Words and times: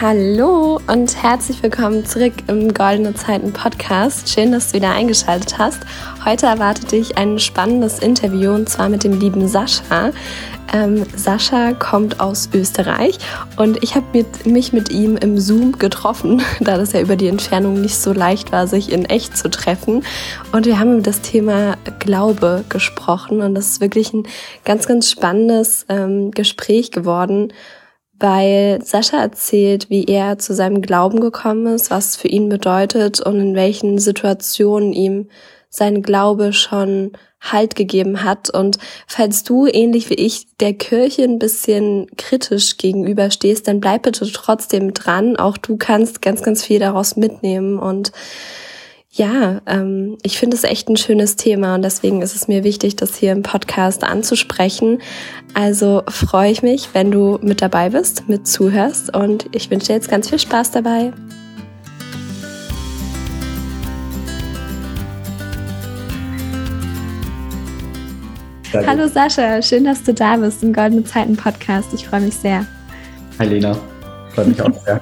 Hallo 0.00 0.78
und 0.86 1.20
herzlich 1.24 1.60
willkommen 1.60 2.06
zurück 2.06 2.32
im 2.46 2.72
Goldene 2.72 3.14
Zeiten 3.14 3.52
Podcast. 3.52 4.28
Schön, 4.28 4.52
dass 4.52 4.68
du 4.68 4.74
wieder 4.74 4.92
eingeschaltet 4.92 5.58
hast. 5.58 5.80
Heute 6.24 6.46
erwartet 6.46 6.92
dich 6.92 7.18
ein 7.18 7.40
spannendes 7.40 7.98
Interview 7.98 8.52
und 8.52 8.68
zwar 8.68 8.88
mit 8.90 9.02
dem 9.02 9.18
lieben 9.18 9.48
Sascha. 9.48 10.12
Ähm, 10.72 11.04
Sascha 11.16 11.72
kommt 11.72 12.20
aus 12.20 12.48
Österreich 12.54 13.18
und 13.56 13.82
ich 13.82 13.96
habe 13.96 14.24
mich 14.44 14.72
mit 14.72 14.92
ihm 14.92 15.16
im 15.16 15.40
Zoom 15.40 15.72
getroffen, 15.72 16.42
da 16.60 16.78
das 16.78 16.92
ja 16.92 17.00
über 17.00 17.16
die 17.16 17.26
Entfernung 17.26 17.80
nicht 17.80 17.96
so 17.96 18.12
leicht 18.12 18.52
war, 18.52 18.68
sich 18.68 18.92
in 18.92 19.04
echt 19.04 19.36
zu 19.36 19.50
treffen. 19.50 20.04
Und 20.52 20.66
wir 20.66 20.78
haben 20.78 20.92
über 20.92 21.02
das 21.02 21.22
Thema 21.22 21.76
Glaube 21.98 22.64
gesprochen 22.68 23.42
und 23.42 23.56
das 23.56 23.66
ist 23.66 23.80
wirklich 23.80 24.12
ein 24.12 24.28
ganz, 24.64 24.86
ganz 24.86 25.10
spannendes 25.10 25.86
ähm, 25.88 26.30
Gespräch 26.30 26.92
geworden 26.92 27.52
weil 28.20 28.80
Sascha 28.84 29.20
erzählt, 29.20 29.90
wie 29.90 30.04
er 30.04 30.38
zu 30.38 30.54
seinem 30.54 30.82
Glauben 30.82 31.20
gekommen 31.20 31.74
ist, 31.74 31.90
was 31.90 32.16
für 32.16 32.28
ihn 32.28 32.48
bedeutet 32.48 33.20
und 33.20 33.40
in 33.40 33.54
welchen 33.54 33.98
Situationen 33.98 34.92
ihm 34.92 35.28
sein 35.70 36.02
Glaube 36.02 36.52
schon 36.52 37.12
Halt 37.40 37.76
gegeben 37.76 38.24
hat. 38.24 38.50
Und 38.50 38.78
falls 39.06 39.44
du, 39.44 39.66
ähnlich 39.66 40.10
wie 40.10 40.14
ich, 40.14 40.56
der 40.58 40.72
Kirche 40.74 41.22
ein 41.22 41.38
bisschen 41.38 42.08
kritisch 42.16 42.78
gegenüberstehst, 42.78 43.68
dann 43.68 43.78
bleib 43.78 44.02
bitte 44.02 44.28
trotzdem 44.32 44.92
dran. 44.92 45.36
Auch 45.36 45.56
du 45.56 45.76
kannst 45.76 46.20
ganz, 46.20 46.42
ganz 46.42 46.64
viel 46.64 46.80
daraus 46.80 47.14
mitnehmen 47.14 47.78
und 47.78 48.10
ja, 49.10 49.62
ähm, 49.66 50.18
ich 50.22 50.38
finde 50.38 50.56
es 50.56 50.64
echt 50.64 50.88
ein 50.88 50.96
schönes 50.96 51.36
Thema 51.36 51.74
und 51.74 51.82
deswegen 51.82 52.20
ist 52.20 52.34
es 52.34 52.46
mir 52.46 52.62
wichtig, 52.62 52.96
das 52.96 53.16
hier 53.16 53.32
im 53.32 53.42
Podcast 53.42 54.04
anzusprechen. 54.04 55.00
Also 55.54 56.02
freue 56.08 56.50
ich 56.50 56.62
mich, 56.62 56.90
wenn 56.92 57.10
du 57.10 57.38
mit 57.40 57.62
dabei 57.62 57.88
bist, 57.88 58.28
mit 58.28 58.46
zuhörst 58.46 59.14
und 59.16 59.46
ich 59.52 59.70
wünsche 59.70 59.86
dir 59.86 59.94
jetzt 59.94 60.10
ganz 60.10 60.28
viel 60.28 60.38
Spaß 60.38 60.72
dabei. 60.72 61.12
Danke. 68.70 68.90
Hallo 68.90 69.08
Sascha, 69.08 69.62
schön, 69.62 69.84
dass 69.84 70.02
du 70.02 70.12
da 70.12 70.36
bist 70.36 70.62
im 70.62 70.74
Goldene 70.74 71.02
Zeiten 71.04 71.34
Podcast. 71.34 71.88
Ich 71.94 72.06
freue 72.06 72.20
mich 72.20 72.34
sehr. 72.34 72.66
Hi 73.38 73.46
Lena, 73.46 73.74
freue 74.34 74.44
mich 74.48 74.60
auch 74.60 74.74
sehr. 74.84 75.00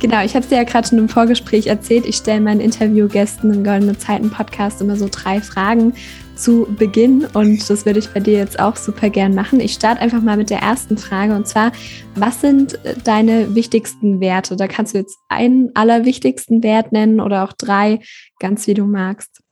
Genau, 0.00 0.24
ich 0.24 0.34
habe 0.34 0.44
es 0.44 0.48
dir 0.48 0.56
ja 0.56 0.64
gerade 0.64 0.88
schon 0.88 0.98
im 0.98 1.08
Vorgespräch 1.08 1.66
erzählt. 1.66 2.06
Ich 2.06 2.16
stelle 2.16 2.40
meinen 2.40 2.60
Interviewgästen 2.60 3.52
im 3.52 3.64
Goldene 3.64 3.98
Zeiten 3.98 4.30
Podcast 4.30 4.80
immer 4.80 4.96
so 4.96 5.08
drei 5.10 5.40
Fragen 5.40 5.92
zu 6.38 6.66
Beginn 6.78 7.26
und 7.34 7.68
das 7.68 7.84
würde 7.84 7.98
ich 7.98 8.08
bei 8.10 8.20
dir 8.20 8.38
jetzt 8.38 8.60
auch 8.60 8.76
super 8.76 9.10
gern 9.10 9.34
machen. 9.34 9.60
Ich 9.60 9.72
starte 9.72 10.00
einfach 10.00 10.22
mal 10.22 10.36
mit 10.36 10.50
der 10.50 10.60
ersten 10.60 10.96
Frage 10.96 11.34
und 11.34 11.48
zwar, 11.48 11.72
was 12.14 12.40
sind 12.40 12.84
äh, 12.84 12.94
deine 13.02 13.54
wichtigsten 13.54 14.20
Werte? 14.20 14.56
Da 14.56 14.68
kannst 14.68 14.94
du 14.94 14.98
jetzt 14.98 15.18
einen 15.28 15.70
allerwichtigsten 15.74 16.62
Wert 16.62 16.92
nennen 16.92 17.20
oder 17.20 17.44
auch 17.44 17.52
drei, 17.52 18.00
ganz 18.38 18.66
wie 18.68 18.74
du 18.74 18.84
magst. 18.84 19.42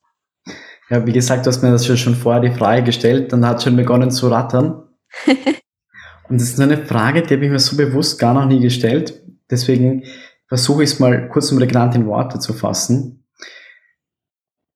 Ja, 0.89 1.05
wie 1.05 1.13
gesagt, 1.13 1.45
du 1.45 1.49
hast 1.49 1.63
mir 1.63 1.73
das 1.73 1.87
schon 1.99 2.15
vorher 2.15 2.41
die 2.41 2.57
Frage 2.57 2.85
gestellt, 2.85 3.33
dann 3.33 3.45
hat 3.45 3.63
schon 3.63 3.77
begonnen 3.77 4.13
zu 4.13 4.29
rattern. 4.29 4.85
und 6.29 6.41
das 6.41 6.51
ist 6.51 6.61
eine 6.61 6.79
Frage, 6.79 7.23
die 7.23 7.35
habe 7.35 7.45
ich 7.45 7.51
mir 7.51 7.59
so 7.59 7.77
bewusst 7.77 8.21
gar 8.21 8.35
noch 8.35 8.47
nie 8.47 8.61
gestellt. 8.61 9.26
Deswegen 9.51 10.05
versuche 10.49 10.83
ich 10.83 10.91
es 10.91 10.99
mal 10.99 11.29
kurz 11.29 11.51
und 11.53 11.59
prägnant 11.59 11.95
in 11.95 12.07
Worte 12.07 12.39
zu 12.39 12.53
fassen. 12.53 13.25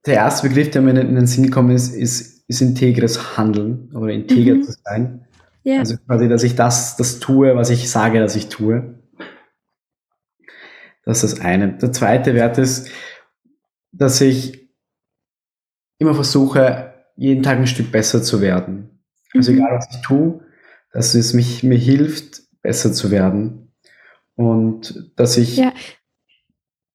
Der 0.06 0.14
erste 0.14 0.48
Begriff, 0.48 0.70
der 0.70 0.82
mir 0.82 0.98
in 0.98 1.14
den 1.14 1.26
Sinn 1.26 1.44
gekommen 1.44 1.74
ist, 1.74 1.94
ist, 1.94 2.44
ist 2.48 2.60
integres 2.60 3.36
Handeln 3.36 3.94
oder 3.94 4.12
integer 4.12 4.54
mhm. 4.54 4.62
zu 4.62 4.72
sein. 4.84 5.26
Yeah. 5.64 5.80
Also 5.80 5.96
quasi, 5.98 6.28
dass 6.28 6.42
ich 6.42 6.54
das, 6.56 6.96
das 6.96 7.20
tue, 7.20 7.54
was 7.54 7.70
ich 7.70 7.90
sage, 7.90 8.18
dass 8.18 8.34
ich 8.34 8.48
tue. 8.48 8.98
Das 11.04 11.22
ist 11.22 11.34
das 11.34 11.44
eine. 11.44 11.76
Der 11.76 11.92
zweite 11.92 12.34
Wert 12.34 12.56
ist, 12.56 12.90
dass 13.92 14.20
ich 14.20 14.70
immer 15.98 16.14
versuche, 16.14 16.94
jeden 17.16 17.42
Tag 17.42 17.58
ein 17.58 17.66
Stück 17.66 17.92
besser 17.92 18.22
zu 18.22 18.40
werden. 18.40 19.02
Also 19.34 19.52
mhm. 19.52 19.58
egal, 19.58 19.76
was 19.76 19.88
ich 19.94 20.00
tue, 20.00 20.40
dass 20.92 21.14
es 21.14 21.34
mich, 21.34 21.62
mir 21.62 21.78
hilft, 21.78 22.42
besser 22.62 22.92
zu 22.92 23.10
werden. 23.10 23.69
Und 24.40 25.12
dass 25.16 25.36
ich. 25.36 25.58
Ja. 25.58 25.74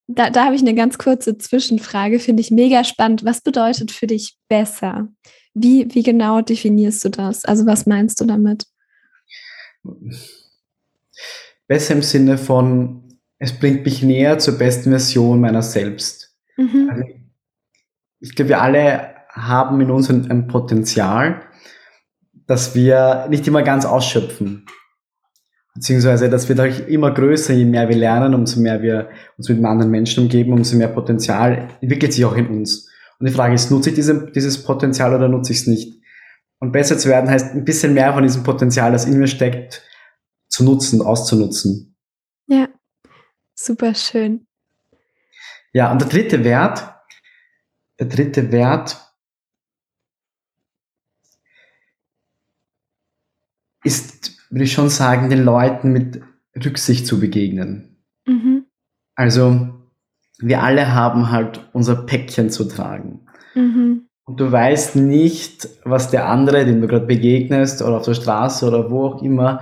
Da, 0.07 0.31
da 0.31 0.45
habe 0.45 0.55
ich 0.55 0.61
eine 0.61 0.73
ganz 0.73 0.97
kurze 0.97 1.37
Zwischenfrage, 1.37 2.19
finde 2.19 2.41
ich 2.41 2.49
mega 2.49 2.83
spannend. 2.83 3.23
Was 3.23 3.41
bedeutet 3.41 3.91
für 3.91 4.07
dich 4.07 4.37
besser? 4.49 5.09
Wie, 5.53 5.87
wie 5.93 6.01
genau 6.01 6.41
definierst 6.41 7.05
du 7.05 7.09
das? 7.09 7.45
Also 7.45 7.67
was 7.67 7.85
meinst 7.85 8.19
du 8.19 8.25
damit? 8.25 8.65
Besser 11.67 11.93
im 11.93 12.01
Sinne 12.01 12.39
von, 12.39 13.19
es 13.37 13.53
bringt 13.53 13.85
mich 13.85 14.01
näher 14.01 14.39
zur 14.39 14.57
besten 14.57 14.89
Version 14.89 15.39
meiner 15.39 15.61
selbst. 15.61 16.35
Mhm. 16.57 16.89
Also 16.91 17.03
ich 18.21 18.35
glaube, 18.35 18.49
wir 18.49 18.61
alle 18.61 19.15
haben 19.29 19.79
in 19.81 19.91
uns 19.91 20.09
ein, 20.09 20.31
ein 20.31 20.47
Potenzial, 20.47 21.43
das 22.47 22.73
wir 22.73 23.27
nicht 23.29 23.47
immer 23.47 23.61
ganz 23.61 23.85
ausschöpfen 23.85 24.65
beziehungsweise 25.75 26.29
das 26.29 26.49
wird 26.49 26.59
auch 26.59 26.87
immer 26.87 27.13
größer, 27.13 27.53
je 27.53 27.65
mehr 27.65 27.87
wir 27.87 27.97
lernen, 27.97 28.33
umso 28.33 28.59
mehr 28.59 28.81
wir 28.81 29.09
uns 29.37 29.49
mit 29.49 29.63
anderen 29.63 29.91
Menschen 29.91 30.23
umgeben, 30.23 30.53
umso 30.53 30.77
mehr 30.77 30.87
Potenzial 30.87 31.67
entwickelt 31.81 32.13
sich 32.13 32.25
auch 32.25 32.35
in 32.35 32.47
uns. 32.47 32.89
Und 33.19 33.27
die 33.27 33.33
Frage 33.33 33.53
ist, 33.53 33.69
nutze 33.69 33.89
ich 33.89 33.95
diese, 33.95 34.31
dieses 34.31 34.63
Potenzial 34.63 35.13
oder 35.13 35.27
nutze 35.27 35.51
ich 35.51 35.59
es 35.59 35.67
nicht? 35.67 36.01
Und 36.59 36.71
besser 36.71 36.97
zu 36.97 37.09
werden 37.09 37.29
heißt, 37.29 37.53
ein 37.53 37.65
bisschen 37.65 37.93
mehr 37.93 38.13
von 38.13 38.23
diesem 38.23 38.43
Potenzial, 38.43 38.91
das 38.91 39.05
in 39.05 39.19
mir 39.19 39.27
steckt, 39.27 39.83
zu 40.47 40.63
nutzen, 40.63 41.01
auszunutzen. 41.01 41.97
Ja, 42.47 42.69
super 43.53 43.93
schön. 43.93 44.47
Ja, 45.73 45.91
und 45.91 46.01
der 46.01 46.07
dritte 46.07 46.43
Wert, 46.45 46.93
der 47.99 48.07
dritte 48.07 48.51
Wert 48.53 48.97
ist 53.83 54.34
würde 54.49 54.63
ich 54.63 54.73
schon 54.73 54.89
sagen, 54.89 55.29
den 55.29 55.43
Leuten 55.43 55.91
mit 55.91 56.21
Rücksicht 56.63 57.07
zu 57.07 57.19
begegnen. 57.19 57.97
Mhm. 58.25 58.65
Also 59.15 59.69
wir 60.39 60.63
alle 60.63 60.93
haben 60.93 61.31
halt 61.31 61.69
unser 61.73 61.95
Päckchen 61.95 62.49
zu 62.49 62.65
tragen. 62.65 63.21
Mhm. 63.53 64.07
Und 64.25 64.39
du 64.39 64.51
weißt 64.51 64.95
nicht, 64.95 65.69
was 65.83 66.09
der 66.09 66.27
andere, 66.27 66.65
dem 66.65 66.81
du 66.81 66.87
gerade 66.87 67.05
begegnest 67.05 67.81
oder 67.81 67.97
auf 67.97 68.05
der 68.05 68.15
Straße 68.15 68.67
oder 68.67 68.89
wo 68.89 69.05
auch 69.05 69.21
immer, 69.21 69.61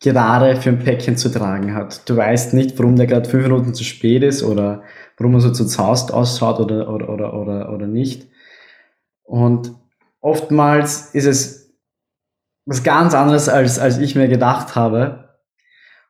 gerade 0.00 0.56
für 0.56 0.70
ein 0.70 0.78
Päckchen 0.78 1.16
zu 1.16 1.30
tragen 1.30 1.74
hat. 1.74 2.08
Du 2.08 2.16
weißt 2.16 2.54
nicht, 2.54 2.78
warum 2.78 2.96
der 2.96 3.06
gerade 3.06 3.28
fünf 3.28 3.44
Minuten 3.44 3.74
zu 3.74 3.84
spät 3.84 4.22
ist 4.22 4.42
oder 4.42 4.82
warum 5.16 5.34
er 5.34 5.40
so 5.40 5.52
zu 5.52 5.66
zaust 5.66 6.12
ausschaut 6.12 6.58
oder, 6.58 6.92
oder, 6.92 7.08
oder, 7.08 7.34
oder, 7.34 7.72
oder 7.72 7.86
nicht. 7.86 8.28
Und 9.22 9.72
oftmals 10.20 11.14
ist 11.14 11.26
es 11.26 11.59
was 12.70 12.84
ganz 12.84 13.14
anderes, 13.14 13.48
als, 13.48 13.80
als 13.80 13.98
ich 13.98 14.14
mir 14.14 14.28
gedacht 14.28 14.76
habe. 14.76 15.40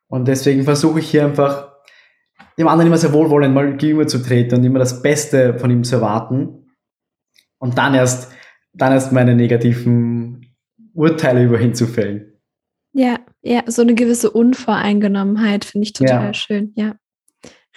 Und 0.09 0.29
deswegen 0.29 0.65
versuche 0.65 1.01
ich 1.01 1.11
hier 1.11 1.25
einfach, 1.25 1.73
dem 2.59 2.69
anderen 2.69 2.89
immer 2.89 2.99
sehr 2.99 3.15
wohlwollend 3.15 3.55
mal 3.55 3.79
gegenüber 3.79 4.07
zu 4.07 4.19
treten 4.19 4.57
und 4.57 4.65
immer 4.65 4.79
das 4.79 5.01
Beste 5.01 5.59
von 5.59 5.71
ihm 5.71 5.85
zu 5.85 5.97
erwarten. 5.97 6.71
Und 7.59 7.79
dann 7.79 7.95
erst, 7.95 8.31
dann 8.75 8.93
erst 8.93 9.11
meine 9.11 9.35
negativen 9.35 10.55
Urteile 10.93 11.45
über 11.45 11.59
ihn 11.59 11.75
zu 11.75 11.87
fällen. 11.87 12.35
Ja, 12.93 13.21
ja, 13.41 13.63
so 13.67 13.81
eine 13.81 13.95
gewisse 13.95 14.31
Unvoreingenommenheit 14.31 15.65
finde 15.65 15.87
ich 15.87 15.95
total 15.95 16.27
ja. 16.27 16.35
schön. 16.35 16.75
Ja, 16.77 16.97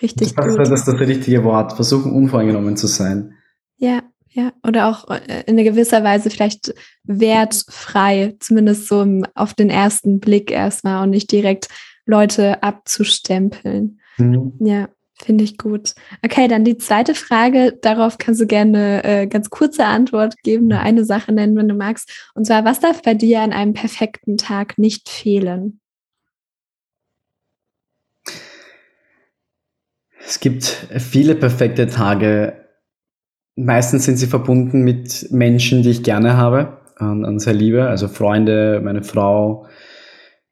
richtig. 0.02 0.36
Das, 0.36 0.46
gut. 0.46 0.60
das 0.60 0.72
ist 0.72 0.90
das 0.90 1.00
richtige 1.00 1.46
Wort. 1.46 1.72
Versuchen, 1.72 2.12
unvoreingenommen 2.12 2.76
zu 2.76 2.88
sein. 2.88 3.38
Ja, 3.78 4.02
ja, 4.34 4.52
oder 4.66 4.88
auch 4.88 5.10
äh, 5.10 5.44
in 5.46 5.58
gewisser 5.58 6.04
Weise 6.04 6.30
vielleicht 6.30 6.74
wertfrei, 7.04 8.36
zumindest 8.40 8.88
so 8.88 9.22
auf 9.36 9.54
den 9.54 9.70
ersten 9.70 10.20
Blick 10.20 10.50
erstmal 10.50 11.04
und 11.04 11.12
nicht 11.12 11.32
direkt 11.32 11.68
Leute 12.06 12.64
abzustempeln. 12.64 14.00
Mhm. 14.18 14.54
Ja, 14.60 14.90
finde 15.24 15.44
ich 15.44 15.58
gut. 15.60 15.94
Okay, 16.24 16.48
dann 16.48 16.66
die 16.66 16.78
zweite 16.78 17.14
Frage. 17.14 17.78
Darauf 17.82 18.18
kannst 18.18 18.42
du 18.42 18.48
gerne 18.48 19.04
äh, 19.04 19.28
ganz 19.28 19.52
kurze 19.52 19.86
Antwort 19.86 20.36
geben, 20.42 20.68
nur 20.68 20.80
eine 20.80 21.06
Sache 21.06 21.32
nennen, 21.32 21.56
wenn 21.56 21.68
du 21.68 21.76
magst. 21.76 22.32
Und 22.34 22.46
zwar, 22.46 22.66
was 22.66 22.80
darf 22.80 23.04
bei 23.04 23.14
dir 23.14 23.42
an 23.42 23.54
einem 23.54 23.74
perfekten 23.74 24.38
Tag 24.38 24.80
nicht 24.80 25.10
fehlen? 25.10 25.80
Es 30.26 30.40
gibt 30.40 30.64
viele 30.98 31.36
perfekte 31.36 31.88
Tage 31.88 32.63
Meistens 33.56 34.06
sind 34.06 34.18
sie 34.18 34.28
verbunden 34.28 34.84
mit 34.84 35.32
Menschen, 35.32 35.84
die 35.84 35.92
ich 35.92 36.04
gerne 36.04 36.38
habe 36.38 36.78
und, 37.00 37.26
und 37.26 37.40
sehr 37.40 37.54
liebe, 37.54 37.88
also 37.88 38.08
Freunde, 38.08 38.82
meine 38.84 39.04
Frau, 39.04 39.68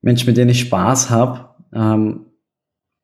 Menschen, 0.01 0.27
mit 0.27 0.37
denen 0.37 0.51
ich 0.51 0.61
Spaß 0.61 1.09
habe. 1.09 1.49
Ähm, 1.73 2.25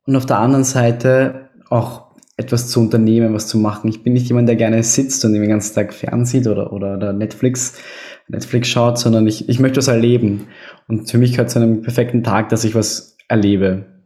und 0.05 0.15
auf 0.15 0.25
der 0.25 0.39
anderen 0.39 0.63
Seite 0.63 1.49
auch 1.69 2.07
etwas 2.37 2.69
zu 2.69 2.79
unternehmen, 2.79 3.33
was 3.33 3.47
zu 3.47 3.57
machen. 3.57 3.89
Ich 3.89 4.03
bin 4.03 4.13
nicht 4.13 4.27
jemand, 4.27 4.47
der 4.47 4.55
gerne 4.55 4.83
sitzt 4.83 5.25
und 5.25 5.33
den 5.33 5.47
ganzen 5.49 5.73
Tag 5.73 5.93
fernsieht 5.93 6.47
oder, 6.47 6.71
oder, 6.71 6.95
oder 6.95 7.11
Netflix, 7.11 7.81
Netflix 8.27 8.67
schaut, 8.67 8.99
sondern 8.99 9.25
ich, 9.25 9.49
ich 9.49 9.59
möchte 9.59 9.77
was 9.77 9.87
erleben. 9.87 10.47
Und 10.87 11.09
für 11.09 11.17
mich 11.17 11.31
gehört 11.31 11.49
zu 11.49 11.59
einem 11.59 11.81
perfekten 11.81 12.23
Tag, 12.23 12.49
dass 12.49 12.63
ich 12.63 12.75
was 12.75 13.17
erlebe. 13.27 13.96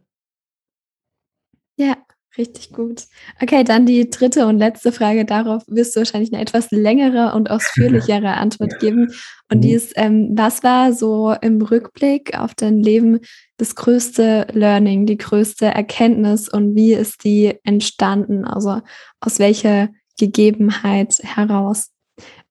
Richtig 2.41 2.71
gut. 2.71 3.03
Okay, 3.39 3.63
dann 3.63 3.85
die 3.85 4.09
dritte 4.09 4.47
und 4.47 4.57
letzte 4.57 4.91
Frage. 4.91 5.25
Darauf 5.25 5.61
wirst 5.67 5.95
du 5.95 5.99
wahrscheinlich 5.99 6.33
eine 6.33 6.41
etwas 6.41 6.71
längere 6.71 7.35
und 7.35 7.51
ausführlichere 7.51 8.29
Antwort 8.37 8.79
geben. 8.79 9.13
Und 9.51 9.61
die 9.61 9.69
mhm. 9.69 9.75
ist, 9.75 9.93
ähm, 9.95 10.31
was 10.33 10.63
war 10.63 10.91
so 10.91 11.35
im 11.39 11.61
Rückblick 11.61 12.35
auf 12.39 12.55
dein 12.55 12.79
Leben 12.79 13.19
das 13.57 13.75
größte 13.75 14.47
Learning, 14.53 15.05
die 15.05 15.19
größte 15.19 15.67
Erkenntnis 15.67 16.49
und 16.49 16.73
wie 16.73 16.93
ist 16.93 17.23
die 17.23 17.59
entstanden? 17.63 18.43
Also 18.43 18.81
aus 19.19 19.37
welcher 19.37 19.89
Gegebenheit 20.17 21.19
heraus? 21.21 21.91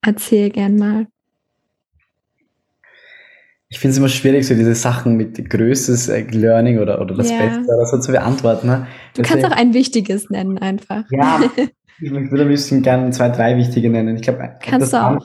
Erzähl 0.02 0.50
gern 0.50 0.76
mal. 0.76 1.08
Ich 3.72 3.78
finde 3.78 3.92
es 3.92 3.98
immer 3.98 4.08
schwierig, 4.08 4.46
so 4.46 4.54
diese 4.54 4.74
Sachen 4.74 5.16
mit 5.16 5.48
größtes 5.48 6.08
äh, 6.08 6.22
Learning 6.22 6.80
oder, 6.80 7.00
oder 7.00 7.14
das 7.14 7.30
yeah. 7.30 7.38
Beste 7.38 7.72
oder 7.72 7.86
so 7.86 8.00
zu 8.00 8.10
beantworten. 8.10 8.66
Ne? 8.66 8.88
Du 9.14 9.22
kannst 9.22 9.44
auch 9.44 9.52
ein 9.52 9.74
wichtiges 9.74 10.28
nennen 10.28 10.58
einfach. 10.58 11.04
Ja, 11.10 11.40
ich 12.00 12.10
würde 12.10 12.42
am 12.42 12.48
liebsten 12.48 12.82
gerne 12.82 13.10
zwei, 13.10 13.28
drei 13.28 13.56
wichtige 13.56 13.88
nennen. 13.88 14.16
Ich 14.16 14.22
glaube, 14.22 14.56
kannst 14.60 14.92
du 14.92 14.96
auch. 14.96 15.24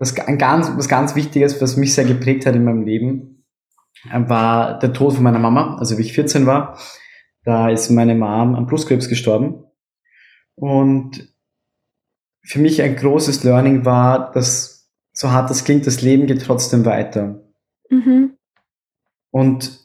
Was, 0.00 0.18
ein 0.18 0.38
ganz, 0.38 0.72
was 0.76 0.88
ganz 0.88 1.14
Wichtiges, 1.14 1.62
was 1.62 1.76
mich 1.76 1.94
sehr 1.94 2.04
geprägt 2.04 2.46
hat 2.46 2.56
in 2.56 2.64
meinem 2.64 2.82
Leben, 2.82 3.44
äh, 4.10 4.28
war 4.28 4.80
der 4.80 4.92
Tod 4.92 5.14
von 5.14 5.22
meiner 5.22 5.38
Mama. 5.38 5.76
Also 5.78 5.98
wie 5.98 6.02
ich 6.02 6.12
14 6.12 6.46
war, 6.46 6.76
da 7.44 7.68
ist 7.68 7.90
meine 7.90 8.16
Mom 8.16 8.56
am 8.56 8.66
Brustkrebs 8.66 9.08
gestorben. 9.08 9.64
Und 10.56 11.32
für 12.42 12.58
mich 12.58 12.82
ein 12.82 12.96
großes 12.96 13.44
Learning 13.44 13.84
war, 13.84 14.32
dass 14.32 14.90
so 15.12 15.30
hart 15.30 15.48
das 15.48 15.62
klingt, 15.62 15.86
das 15.86 16.02
Leben 16.02 16.26
geht 16.26 16.42
trotzdem 16.42 16.84
weiter. 16.84 17.44
Mhm. 17.90 18.36
Und 19.30 19.80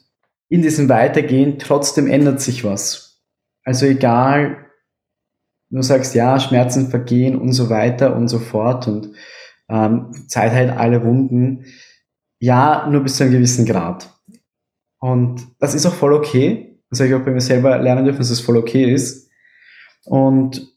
in 0.48 0.62
diesem 0.62 0.88
Weitergehen 0.88 1.58
trotzdem 1.58 2.06
ändert 2.06 2.40
sich 2.40 2.64
was. 2.64 3.22
Also 3.64 3.86
egal, 3.86 4.66
du 5.70 5.82
sagst, 5.82 6.14
ja, 6.14 6.38
Schmerzen 6.38 6.88
vergehen 6.88 7.36
und 7.36 7.52
so 7.52 7.70
weiter 7.70 8.14
und 8.14 8.28
so 8.28 8.38
fort 8.38 8.86
und 8.86 9.10
ähm, 9.68 10.12
Zeit 10.28 10.52
halt 10.52 10.70
alle 10.70 11.04
Wunden. 11.04 11.64
Ja, 12.38 12.86
nur 12.90 13.02
bis 13.02 13.16
zu 13.16 13.24
einem 13.24 13.32
gewissen 13.32 13.64
Grad. 13.64 14.10
Und 14.98 15.46
das 15.58 15.74
ist 15.74 15.86
auch 15.86 15.94
voll 15.94 16.12
okay. 16.12 16.80
Habe 16.92 17.08
ich 17.08 17.14
auch 17.14 17.24
bei 17.24 17.32
mir 17.32 17.40
selber 17.40 17.78
lernen 17.78 18.04
dürfen, 18.04 18.18
dass 18.18 18.30
es 18.30 18.38
das 18.38 18.46
voll 18.46 18.56
okay 18.56 18.92
ist. 18.92 19.30
Und 20.04 20.72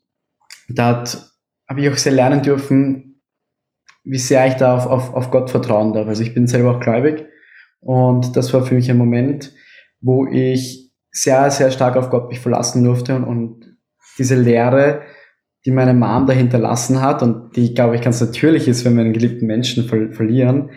da 0.67 1.03
habe 1.67 1.81
ich 1.81 1.89
auch 1.89 1.97
sehr 1.97 2.13
lernen 2.13 2.41
dürfen, 2.41 3.06
wie 4.09 4.17
sehr 4.17 4.47
ich 4.47 4.53
da 4.55 4.75
auf, 4.75 4.87
auf, 4.87 5.13
auf 5.13 5.31
Gott 5.31 5.49
vertrauen 5.49 5.93
darf. 5.93 6.07
Also 6.07 6.23
ich 6.23 6.33
bin 6.33 6.47
selber 6.47 6.75
auch 6.75 6.79
gläubig 6.79 7.25
und 7.79 8.35
das 8.35 8.53
war 8.53 8.63
für 8.65 8.75
mich 8.75 8.89
ein 8.89 8.97
Moment, 8.97 9.53
wo 9.99 10.25
ich 10.27 10.91
sehr, 11.11 11.49
sehr 11.51 11.71
stark 11.71 11.97
auf 11.97 12.09
Gott 12.09 12.29
mich 12.29 12.39
verlassen 12.39 12.83
durfte 12.83 13.15
und, 13.15 13.23
und 13.25 13.77
diese 14.17 14.35
Lehre, 14.35 15.01
die 15.65 15.71
meine 15.71 15.93
Mom 15.93 16.25
da 16.25 16.33
hinterlassen 16.33 17.01
hat 17.01 17.21
und 17.21 17.55
die, 17.55 17.73
glaube 17.73 17.95
ich, 17.95 18.01
ganz 18.01 18.21
natürlich 18.21 18.67
ist, 18.67 18.85
wenn 18.85 18.95
wir 18.95 19.03
einen 19.03 19.13
geliebten 19.13 19.45
Menschen 19.45 19.83
ver 19.83 20.13
verlieren, 20.13 20.71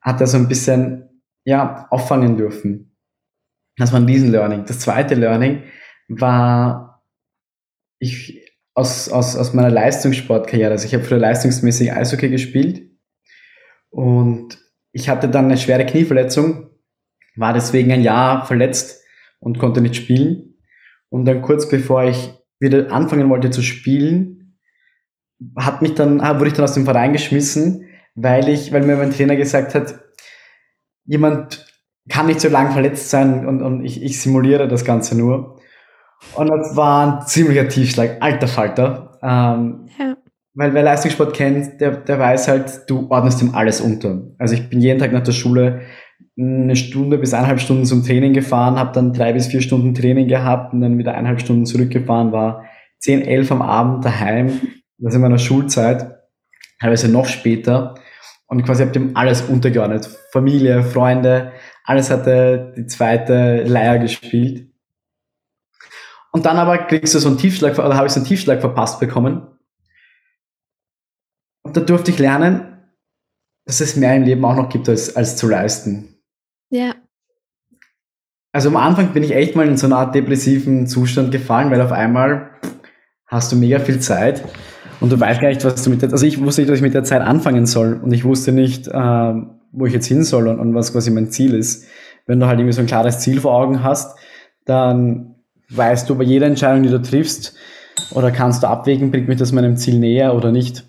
hat 0.00 0.20
er 0.20 0.26
so 0.26 0.36
ein 0.36 0.48
bisschen, 0.48 1.22
ja, 1.44 1.86
auffangen 1.90 2.36
dürfen. 2.36 2.96
Das 3.76 3.92
war 3.92 4.00
ein 4.00 4.06
Riesen-Learning. 4.06 4.64
Das 4.66 4.80
zweite 4.80 5.14
Learning 5.14 5.62
war, 6.08 7.04
ich, 7.98 8.43
aus, 8.74 9.08
aus, 9.08 9.36
aus 9.36 9.54
meiner 9.54 9.70
Leistungssportkarriere. 9.70 10.72
Also 10.72 10.86
ich 10.86 10.94
habe 10.94 11.04
früher 11.04 11.18
leistungsmäßig 11.18 11.92
Eishockey 11.92 12.28
gespielt 12.28 12.90
und 13.90 14.58
ich 14.92 15.08
hatte 15.08 15.28
dann 15.28 15.46
eine 15.46 15.56
schwere 15.56 15.86
Knieverletzung, 15.86 16.70
war 17.36 17.52
deswegen 17.52 17.92
ein 17.92 18.02
Jahr 18.02 18.46
verletzt 18.46 19.02
und 19.40 19.58
konnte 19.58 19.80
nicht 19.80 19.96
spielen. 19.96 20.56
Und 21.08 21.24
dann 21.26 21.42
kurz 21.42 21.68
bevor 21.68 22.04
ich 22.04 22.32
wieder 22.58 22.90
anfangen 22.92 23.28
wollte 23.30 23.50
zu 23.50 23.62
spielen, 23.62 24.58
hat 25.56 25.82
mich 25.82 25.94
dann, 25.94 26.20
ah, 26.20 26.38
wurde 26.38 26.48
ich 26.48 26.54
dann 26.54 26.64
aus 26.64 26.74
dem 26.74 26.84
Verein 26.84 27.12
geschmissen, 27.12 27.88
weil 28.14 28.48
ich, 28.48 28.72
weil 28.72 28.82
mir 28.82 28.96
mein 28.96 29.10
Trainer 29.10 29.36
gesagt 29.36 29.74
hat, 29.74 30.00
jemand 31.04 31.66
kann 32.08 32.26
nicht 32.26 32.40
so 32.40 32.48
lange 32.48 32.72
verletzt 32.72 33.10
sein 33.10 33.46
und, 33.46 33.62
und 33.62 33.84
ich, 33.84 34.02
ich 34.02 34.20
simuliere 34.20 34.68
das 34.68 34.84
Ganze 34.84 35.16
nur. 35.16 35.60
Und 36.34 36.48
das 36.48 36.76
war 36.76 37.20
ein 37.20 37.26
ziemlicher 37.26 37.68
Tiefschlag, 37.68 38.16
alter 38.20 38.48
Falter. 38.48 39.18
Ähm, 39.22 39.88
ja. 39.98 40.16
Weil 40.54 40.72
wer 40.74 40.82
Leistungssport 40.82 41.34
kennt, 41.34 41.80
der, 41.80 41.92
der 41.96 42.18
weiß 42.18 42.48
halt, 42.48 42.82
du 42.88 43.08
ordnest 43.10 43.42
ihm 43.42 43.54
alles 43.54 43.80
unter. 43.80 44.22
Also 44.38 44.54
ich 44.54 44.68
bin 44.68 44.80
jeden 44.80 45.00
Tag 45.00 45.12
nach 45.12 45.22
der 45.22 45.32
Schule 45.32 45.82
eine 46.36 46.76
Stunde 46.76 47.18
bis 47.18 47.32
eineinhalb 47.32 47.60
Stunden 47.60 47.84
zum 47.84 48.04
Training 48.04 48.32
gefahren, 48.32 48.78
habe 48.78 48.92
dann 48.92 49.12
drei 49.12 49.32
bis 49.32 49.46
vier 49.48 49.60
Stunden 49.60 49.94
Training 49.94 50.28
gehabt 50.28 50.72
und 50.72 50.80
dann 50.80 50.98
wieder 50.98 51.12
eineinhalb 51.12 51.40
Stunden 51.40 51.66
zurückgefahren, 51.66 52.32
war 52.32 52.64
zehn, 52.98 53.22
elf 53.22 53.52
am 53.52 53.62
Abend 53.62 54.04
daheim, 54.04 54.60
das 54.98 55.14
in 55.14 55.20
meiner 55.20 55.38
Schulzeit, 55.38 56.18
teilweise 56.80 57.08
noch 57.08 57.26
später 57.26 57.94
und 58.46 58.64
quasi 58.64 58.82
habe 58.82 58.92
dem 58.92 59.16
alles 59.16 59.42
untergeordnet. 59.42 60.08
Familie, 60.32 60.82
Freunde, 60.82 61.52
alles 61.84 62.10
hatte 62.10 62.72
die 62.76 62.86
zweite 62.86 63.62
Leier 63.64 63.98
gespielt. 63.98 64.68
Und 66.34 66.46
dann 66.46 66.56
aber 66.56 66.78
kriegst 66.78 67.14
du 67.14 67.20
so 67.20 67.28
einen 67.28 67.38
Tiefschlag, 67.38 67.78
oder 67.78 67.94
habe 67.94 68.08
ich 68.08 68.12
so 68.12 68.18
einen 68.18 68.26
Tiefschlag 68.26 68.60
verpasst 68.60 68.98
bekommen. 68.98 69.46
Und 71.62 71.76
da 71.76 71.80
durfte 71.80 72.10
ich 72.10 72.18
lernen, 72.18 72.76
dass 73.66 73.80
es 73.80 73.94
mehr 73.94 74.16
im 74.16 74.24
Leben 74.24 74.44
auch 74.44 74.56
noch 74.56 74.68
gibt, 74.68 74.88
als, 74.88 75.14
als 75.14 75.36
zu 75.36 75.48
leisten. 75.48 76.16
Ja. 76.70 76.96
Also 78.50 78.68
am 78.68 78.76
Anfang 78.76 79.12
bin 79.12 79.22
ich 79.22 79.30
echt 79.30 79.54
mal 79.54 79.68
in 79.68 79.76
so 79.76 79.86
eine 79.86 79.94
Art 79.94 80.12
depressiven 80.16 80.88
Zustand 80.88 81.30
gefallen, 81.30 81.70
weil 81.70 81.80
auf 81.80 81.92
einmal 81.92 82.50
hast 83.26 83.52
du 83.52 83.56
mega 83.56 83.78
viel 83.78 84.00
Zeit 84.00 84.44
und 84.98 85.12
du 85.12 85.20
weißt 85.20 85.40
gar 85.40 85.48
nicht, 85.48 85.64
was 85.64 85.84
du 85.84 85.90
mit 85.90 86.02
der, 86.02 86.10
also 86.10 86.26
ich 86.26 86.40
wusste 86.40 86.62
nicht, 86.62 86.70
was 86.70 86.78
ich 86.78 86.82
mit 86.82 86.94
der 86.94 87.04
Zeit 87.04 87.22
anfangen 87.22 87.66
soll 87.66 88.00
und 88.02 88.12
ich 88.12 88.24
wusste 88.24 88.50
nicht, 88.50 88.88
äh, 88.88 89.34
wo 89.70 89.86
ich 89.86 89.92
jetzt 89.92 90.06
hin 90.06 90.24
soll 90.24 90.48
und, 90.48 90.58
und 90.58 90.74
was 90.74 90.92
quasi 90.92 91.12
mein 91.12 91.30
Ziel 91.30 91.54
ist. 91.54 91.86
Wenn 92.26 92.40
du 92.40 92.46
halt 92.46 92.58
irgendwie 92.58 92.74
so 92.74 92.80
ein 92.80 92.88
klares 92.88 93.20
Ziel 93.20 93.40
vor 93.40 93.54
Augen 93.54 93.84
hast, 93.84 94.18
dann 94.64 95.33
weißt 95.70 96.08
du 96.08 96.16
bei 96.16 96.24
jeder 96.24 96.46
Entscheidung, 96.46 96.82
die 96.82 96.90
du 96.90 97.00
triffst, 97.00 97.54
oder 98.12 98.30
kannst 98.30 98.62
du 98.62 98.68
abwägen, 98.68 99.10
bringt 99.10 99.28
mich 99.28 99.38
das 99.38 99.52
meinem 99.52 99.76
Ziel 99.76 99.98
näher 99.98 100.34
oder 100.34 100.50
nicht. 100.52 100.84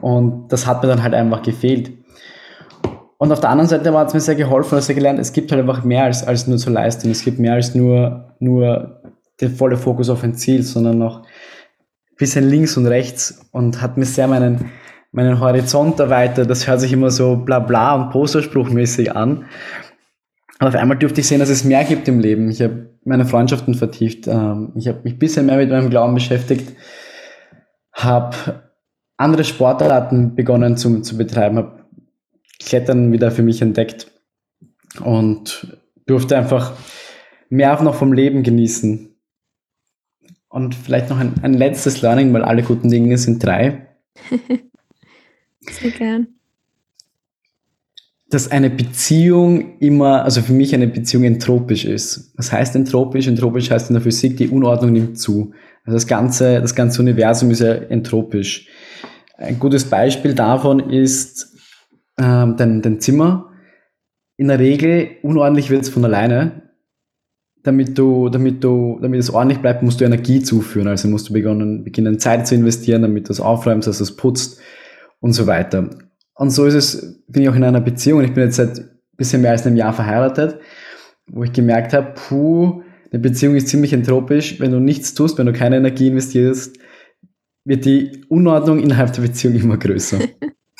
Und 0.00 0.48
das 0.48 0.66
hat 0.66 0.82
mir 0.82 0.88
dann 0.88 1.02
halt 1.02 1.14
einfach 1.14 1.42
gefehlt. 1.42 1.92
Und 3.18 3.32
auf 3.32 3.40
der 3.40 3.50
anderen 3.50 3.68
Seite 3.68 3.92
hat 3.92 4.08
es 4.08 4.14
mir 4.14 4.20
sehr 4.20 4.34
geholfen, 4.34 4.76
dass 4.76 4.88
ich 4.88 4.96
gelernt, 4.96 5.18
es 5.18 5.32
gibt 5.32 5.52
halt 5.52 5.60
einfach 5.60 5.84
mehr 5.84 6.04
als, 6.04 6.26
als 6.26 6.46
nur 6.46 6.58
zu 6.58 6.70
leisten. 6.70 7.10
Es 7.10 7.22
gibt 7.22 7.38
mehr 7.38 7.54
als 7.54 7.74
nur, 7.74 8.34
nur 8.38 9.02
der 9.40 9.50
volle 9.50 9.76
Fokus 9.76 10.08
auf 10.08 10.22
ein 10.22 10.34
Ziel, 10.34 10.62
sondern 10.62 10.98
noch 10.98 11.20
ein 11.20 12.16
bisschen 12.16 12.48
links 12.48 12.76
und 12.76 12.86
rechts 12.86 13.46
und 13.52 13.82
hat 13.82 13.98
mir 13.98 14.06
sehr 14.06 14.26
meinen, 14.26 14.70
meinen 15.12 15.38
Horizont 15.38 16.00
erweitert. 16.00 16.48
Das 16.48 16.66
hört 16.66 16.80
sich 16.80 16.92
immer 16.92 17.10
so 17.10 17.36
bla 17.36 17.58
bla 17.58 17.94
und 17.94 18.10
posterspruchmäßig 18.10 19.14
an. 19.14 19.44
Aber 20.60 20.68
auf 20.68 20.74
einmal 20.74 20.98
dürfte 20.98 21.22
ich 21.22 21.26
sehen, 21.26 21.40
dass 21.40 21.48
es 21.48 21.64
mehr 21.64 21.84
gibt 21.84 22.06
im 22.06 22.20
Leben. 22.20 22.50
Ich 22.50 22.60
habe 22.60 22.90
meine 23.04 23.24
Freundschaften 23.24 23.72
vertieft. 23.74 24.26
Ähm, 24.26 24.72
ich 24.76 24.88
habe 24.88 25.00
mich 25.04 25.18
bisschen 25.18 25.46
mehr 25.46 25.56
mit 25.56 25.70
meinem 25.70 25.88
Glauben 25.88 26.12
beschäftigt. 26.12 26.76
Habe 27.94 28.36
andere 29.16 29.44
Sportarten 29.44 30.34
begonnen 30.34 30.76
zu, 30.76 31.00
zu 31.00 31.16
betreiben. 31.16 31.56
Habe 31.56 31.86
Klettern 32.62 33.10
wieder 33.10 33.30
für 33.30 33.42
mich 33.42 33.62
entdeckt. 33.62 34.12
Und 35.02 35.78
durfte 36.04 36.36
einfach 36.36 36.74
mehr 37.48 37.82
noch 37.82 37.94
vom 37.94 38.12
Leben 38.12 38.42
genießen. 38.42 39.16
Und 40.50 40.74
vielleicht 40.74 41.08
noch 41.08 41.18
ein, 41.18 41.32
ein 41.40 41.54
letztes 41.54 42.02
Learning, 42.02 42.34
weil 42.34 42.44
alle 42.44 42.62
guten 42.62 42.90
Dinge 42.90 43.16
sind 43.16 43.42
drei. 43.42 43.86
Sehr 45.60 45.90
gern 45.92 46.39
dass 48.30 48.48
eine 48.48 48.70
Beziehung 48.70 49.78
immer, 49.80 50.22
also 50.22 50.40
für 50.40 50.52
mich 50.52 50.72
eine 50.72 50.86
Beziehung 50.86 51.24
entropisch 51.24 51.84
ist. 51.84 52.32
Was 52.36 52.52
heißt 52.52 52.76
entropisch? 52.76 53.26
Entropisch 53.26 53.70
heißt 53.70 53.90
in 53.90 53.94
der 53.94 54.02
Physik, 54.02 54.36
die 54.36 54.48
Unordnung 54.48 54.92
nimmt 54.92 55.18
zu. 55.18 55.52
Also 55.84 55.96
das 55.96 56.06
ganze, 56.06 56.60
das 56.60 56.76
ganze 56.76 57.02
Universum 57.02 57.50
ist 57.50 57.60
ja 57.60 57.72
entropisch. 57.74 58.68
Ein 59.36 59.58
gutes 59.58 59.84
Beispiel 59.84 60.34
davon 60.34 60.90
ist 60.90 61.56
ähm, 62.20 62.54
dein, 62.56 62.82
dein 62.82 63.00
Zimmer. 63.00 63.50
In 64.36 64.46
der 64.46 64.60
Regel, 64.60 65.08
unordentlich 65.22 65.68
wird 65.68 65.82
es 65.82 65.88
von 65.88 66.04
alleine. 66.04 66.70
Damit 67.64 67.98
du, 67.98 68.28
damit 68.28 68.62
du, 68.62 68.98
damit 69.02 69.18
es 69.18 69.30
ordentlich 69.30 69.58
bleibt, 69.58 69.82
musst 69.82 70.00
du 70.00 70.04
Energie 70.04 70.40
zuführen. 70.40 70.86
Also 70.86 71.08
musst 71.08 71.28
du 71.28 71.32
beginnen, 71.32 71.82
beginnen 71.82 72.20
Zeit 72.20 72.46
zu 72.46 72.54
investieren, 72.54 73.02
damit 73.02 73.28
du 73.28 73.32
es 73.32 73.40
aufräumst, 73.40 73.88
dass 73.88 73.98
du 73.98 74.04
es 74.04 74.16
putzt 74.16 74.60
und 75.18 75.32
so 75.32 75.48
weiter. 75.48 75.90
Und 76.40 76.48
so 76.48 76.64
ist 76.64 76.72
es, 76.72 77.22
bin 77.28 77.42
ich 77.42 77.50
auch 77.50 77.54
in 77.54 77.64
einer 77.64 77.82
Beziehung 77.82 78.24
ich 78.24 78.32
bin 78.32 78.44
jetzt 78.44 78.56
seit 78.56 78.78
ein 78.78 78.90
bisschen 79.18 79.42
mehr 79.42 79.50
als 79.50 79.66
einem 79.66 79.76
Jahr 79.76 79.92
verheiratet, 79.92 80.58
wo 81.26 81.44
ich 81.44 81.52
gemerkt 81.52 81.92
habe, 81.92 82.14
puh, 82.14 82.82
eine 83.12 83.20
Beziehung 83.20 83.56
ist 83.56 83.68
ziemlich 83.68 83.92
entropisch. 83.92 84.58
Wenn 84.58 84.70
du 84.70 84.80
nichts 84.80 85.12
tust, 85.12 85.36
wenn 85.36 85.44
du 85.44 85.52
keine 85.52 85.76
Energie 85.76 86.08
investierst, 86.08 86.78
wird 87.66 87.84
die 87.84 88.24
Unordnung 88.30 88.78
innerhalb 88.80 89.12
der 89.12 89.20
Beziehung 89.20 89.54
immer 89.54 89.76
größer. 89.76 90.18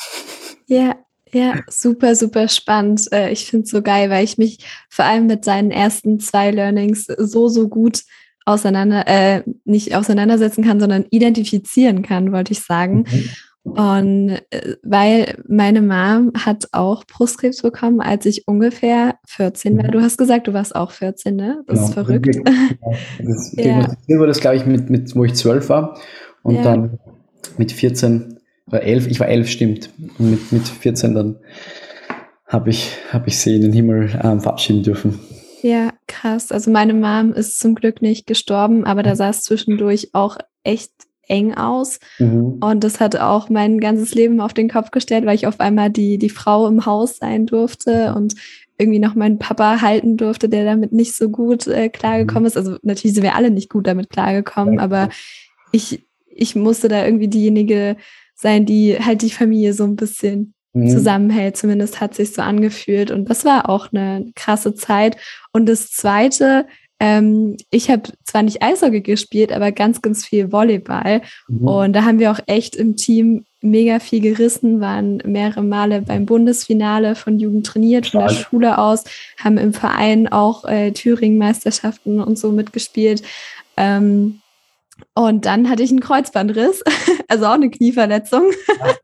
ja, 0.66 0.96
ja, 1.30 1.60
super, 1.68 2.14
super 2.14 2.48
spannend. 2.48 3.12
Äh, 3.12 3.30
ich 3.30 3.44
finde 3.44 3.64
es 3.64 3.70
so 3.70 3.82
geil, 3.82 4.08
weil 4.08 4.24
ich 4.24 4.38
mich 4.38 4.60
vor 4.88 5.04
allem 5.04 5.26
mit 5.26 5.44
seinen 5.44 5.70
ersten 5.70 6.20
zwei 6.20 6.52
Learnings 6.52 7.04
so, 7.04 7.48
so 7.48 7.68
gut 7.68 8.04
auseinander, 8.46 9.06
äh, 9.06 9.42
nicht 9.66 9.94
auseinandersetzen 9.94 10.64
kann, 10.64 10.80
sondern 10.80 11.04
identifizieren 11.10 12.00
kann, 12.00 12.32
wollte 12.32 12.52
ich 12.52 12.60
sagen. 12.60 13.04
Mhm. 13.10 13.30
Und 13.62 14.40
äh, 14.50 14.76
weil 14.82 15.36
meine 15.46 15.82
Mom 15.82 16.32
hat 16.34 16.68
auch 16.72 17.04
Brustkrebs 17.04 17.60
bekommen, 17.60 18.00
als 18.00 18.24
ich 18.24 18.48
ungefähr 18.48 19.16
14 19.26 19.76
war. 19.76 19.84
Mhm. 19.84 19.90
Du 19.90 20.00
hast 20.00 20.16
gesagt, 20.16 20.48
du 20.48 20.54
warst 20.54 20.74
auch 20.74 20.90
14, 20.90 21.36
ne? 21.36 21.62
Das 21.66 21.74
genau. 21.74 21.88
ist 21.88 21.94
verrückt. 21.94 22.36
Das 23.18 23.52
ja. 23.56 23.86
wurde 24.08 24.28
das, 24.28 24.40
glaube 24.40 24.56
ich, 24.56 24.66
mit, 24.66 24.88
mit, 24.88 25.14
wo 25.14 25.24
ich 25.24 25.34
12 25.34 25.68
war. 25.68 25.98
Und 26.42 26.56
ja. 26.56 26.62
dann 26.62 26.98
mit 27.58 27.72
14 27.72 28.38
oder 28.66 28.82
11, 28.82 29.08
ich 29.08 29.20
war 29.20 29.28
11, 29.28 29.48
stimmt. 29.48 29.90
Und 30.18 30.30
mit, 30.30 30.52
mit 30.52 30.68
14 30.68 31.14
dann 31.14 31.36
habe 32.46 32.70
ich, 32.70 32.96
hab 33.12 33.26
ich 33.26 33.38
sie 33.38 33.56
in 33.56 33.62
den 33.62 33.72
Himmel 33.72 34.10
ähm, 34.22 34.40
verabschieden 34.40 34.82
dürfen. 34.82 35.20
Ja, 35.62 35.92
krass. 36.08 36.50
Also 36.50 36.70
meine 36.70 36.94
Mom 36.94 37.32
ist 37.32 37.58
zum 37.58 37.74
Glück 37.74 38.00
nicht 38.00 38.26
gestorben, 38.26 38.84
aber 38.84 39.02
da 39.02 39.12
es 39.28 39.42
zwischendurch 39.42 40.10
auch 40.14 40.38
echt 40.64 40.92
eng 41.30 41.54
aus. 41.54 41.98
Mhm. 42.18 42.58
Und 42.60 42.84
das 42.84 43.00
hat 43.00 43.16
auch 43.16 43.48
mein 43.48 43.80
ganzes 43.80 44.14
Leben 44.14 44.40
auf 44.40 44.52
den 44.52 44.68
Kopf 44.68 44.90
gestellt, 44.90 45.24
weil 45.24 45.36
ich 45.36 45.46
auf 45.46 45.60
einmal 45.60 45.88
die, 45.88 46.18
die 46.18 46.28
Frau 46.28 46.66
im 46.66 46.84
Haus 46.84 47.16
sein 47.18 47.46
durfte 47.46 48.14
und 48.14 48.34
irgendwie 48.76 48.98
noch 48.98 49.14
meinen 49.14 49.38
Papa 49.38 49.80
halten 49.80 50.16
durfte, 50.16 50.48
der 50.48 50.64
damit 50.64 50.92
nicht 50.92 51.14
so 51.14 51.28
gut 51.28 51.66
äh, 51.66 51.88
klargekommen 51.88 52.42
mhm. 52.42 52.46
ist. 52.48 52.56
Also 52.56 52.76
natürlich 52.82 53.14
sind 53.14 53.22
wir 53.22 53.36
alle 53.36 53.50
nicht 53.50 53.70
gut 53.70 53.86
damit 53.86 54.10
klargekommen, 54.10 54.74
ja. 54.74 54.80
aber 54.80 55.10
ich, 55.70 56.04
ich 56.26 56.56
musste 56.56 56.88
da 56.88 57.04
irgendwie 57.04 57.28
diejenige 57.28 57.96
sein, 58.34 58.66
die 58.66 58.98
halt 58.98 59.22
die 59.22 59.30
Familie 59.30 59.74
so 59.74 59.84
ein 59.84 59.96
bisschen 59.96 60.54
mhm. 60.72 60.88
zusammenhält. 60.88 61.56
Zumindest 61.56 62.00
hat 62.00 62.14
sich 62.14 62.32
so 62.32 62.42
angefühlt. 62.42 63.10
Und 63.10 63.28
das 63.28 63.44
war 63.44 63.68
auch 63.68 63.92
eine 63.92 64.32
krasse 64.34 64.74
Zeit. 64.74 65.16
Und 65.52 65.68
das 65.68 65.90
Zweite, 65.90 66.66
ähm, 67.00 67.56
ich 67.70 67.90
habe 67.90 68.02
zwar 68.24 68.42
nicht 68.42 68.62
Eishockey 68.62 69.00
gespielt, 69.00 69.52
aber 69.52 69.72
ganz, 69.72 70.02
ganz 70.02 70.24
viel 70.24 70.52
Volleyball. 70.52 71.22
Mhm. 71.48 71.66
Und 71.66 71.92
da 71.94 72.04
haben 72.04 72.18
wir 72.18 72.30
auch 72.30 72.40
echt 72.46 72.76
im 72.76 72.96
Team 72.96 73.46
mega 73.62 74.00
viel 74.00 74.20
gerissen, 74.20 74.80
waren 74.80 75.22
mehrere 75.24 75.62
Male 75.62 76.02
beim 76.02 76.26
Bundesfinale 76.26 77.14
von 77.14 77.38
Jugend 77.38 77.66
trainiert, 77.66 78.08
von 78.08 78.20
der 78.20 78.28
Schule 78.28 78.78
aus, 78.78 79.04
haben 79.42 79.56
im 79.58 79.72
Verein 79.72 80.28
auch 80.28 80.64
äh, 80.66 80.92
Thüringen-Meisterschaften 80.92 82.20
und 82.20 82.38
so 82.38 82.52
mitgespielt. 82.52 83.22
Ähm, 83.76 84.40
und 85.14 85.46
dann 85.46 85.70
hatte 85.70 85.82
ich 85.82 85.90
einen 85.90 86.00
Kreuzbandriss, 86.00 86.82
also 87.28 87.46
auch 87.46 87.52
eine 87.52 87.70
Knieverletzung. 87.70 88.44
Ja. 88.78 88.94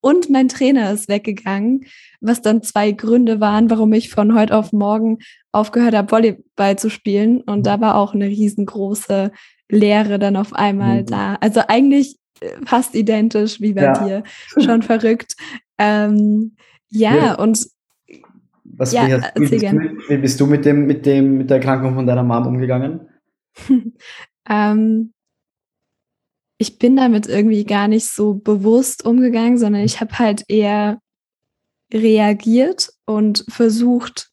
Und 0.00 0.30
mein 0.30 0.48
Trainer 0.48 0.92
ist 0.92 1.08
weggegangen, 1.08 1.86
was 2.20 2.42
dann 2.42 2.62
zwei 2.62 2.92
Gründe 2.92 3.40
waren, 3.40 3.70
warum 3.70 3.92
ich 3.92 4.10
von 4.10 4.34
heute 4.34 4.56
auf 4.56 4.72
morgen 4.72 5.18
aufgehört 5.52 5.94
habe, 5.94 6.10
Volleyball 6.10 6.78
zu 6.78 6.90
spielen. 6.90 7.40
Und 7.42 7.66
da 7.66 7.80
war 7.80 7.96
auch 7.96 8.14
eine 8.14 8.26
riesengroße 8.26 9.32
Lehre 9.68 10.18
dann 10.18 10.36
auf 10.36 10.52
einmal 10.52 11.02
mhm. 11.02 11.06
da. 11.06 11.34
Also 11.40 11.62
eigentlich 11.68 12.16
äh, 12.40 12.50
fast 12.64 12.94
identisch 12.94 13.60
wie 13.60 13.72
bei 13.72 13.82
ja. 13.82 14.04
dir. 14.04 14.22
Schon 14.64 14.82
verrückt. 14.82 15.34
Ähm, 15.78 16.56
ja, 16.88 17.16
ja, 17.16 17.34
und 17.34 17.66
was 18.64 18.92
ja, 18.92 19.06
wie, 19.34 19.40
wie, 19.42 19.48
bist 19.48 19.62
du, 19.62 19.80
wie, 20.08 20.16
bist 20.16 20.40
du, 20.40 20.46
mit 20.46 20.64
dem, 20.64 20.86
mit 20.86 21.06
dem, 21.06 21.38
mit 21.38 21.50
der 21.50 21.58
Erkrankung 21.58 21.94
von 21.94 22.06
deiner 22.06 22.22
Mom 22.22 22.46
umgegangen? 22.46 23.00
ähm, 24.48 25.12
ich 26.60 26.78
bin 26.78 26.94
damit 26.96 27.26
irgendwie 27.26 27.64
gar 27.64 27.88
nicht 27.88 28.06
so 28.06 28.34
bewusst 28.34 29.06
umgegangen, 29.06 29.56
sondern 29.56 29.82
ich 29.82 30.02
habe 30.02 30.18
halt 30.18 30.44
eher 30.46 31.00
reagiert 31.92 32.90
und 33.06 33.46
versucht, 33.48 34.28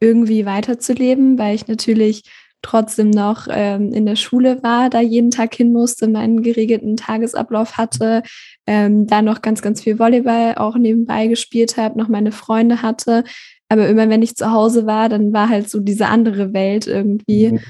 irgendwie 0.00 0.46
weiterzuleben, 0.46 1.38
weil 1.38 1.54
ich 1.54 1.68
natürlich 1.68 2.24
trotzdem 2.60 3.10
noch 3.10 3.46
ähm, 3.48 3.92
in 3.92 4.04
der 4.04 4.16
Schule 4.16 4.62
war, 4.64 4.90
da 4.90 5.00
jeden 5.00 5.30
Tag 5.30 5.54
hin 5.54 5.72
musste, 5.72 6.08
meinen 6.08 6.42
geregelten 6.42 6.96
Tagesablauf 6.96 7.78
hatte, 7.78 8.24
ähm, 8.66 9.06
da 9.06 9.22
noch 9.22 9.40
ganz, 9.40 9.62
ganz 9.62 9.80
viel 9.80 9.98
Volleyball 9.98 10.56
auch 10.56 10.76
nebenbei 10.76 11.28
gespielt 11.28 11.76
habe, 11.76 11.98
noch 11.98 12.08
meine 12.08 12.32
Freunde 12.32 12.82
hatte. 12.82 13.22
Aber 13.68 13.88
immer 13.88 14.08
wenn 14.08 14.22
ich 14.22 14.34
zu 14.34 14.50
Hause 14.50 14.86
war, 14.86 15.08
dann 15.08 15.32
war 15.32 15.48
halt 15.48 15.70
so 15.70 15.78
diese 15.78 16.08
andere 16.08 16.52
Welt 16.52 16.88
irgendwie. 16.88 17.52
Mhm. 17.52 17.60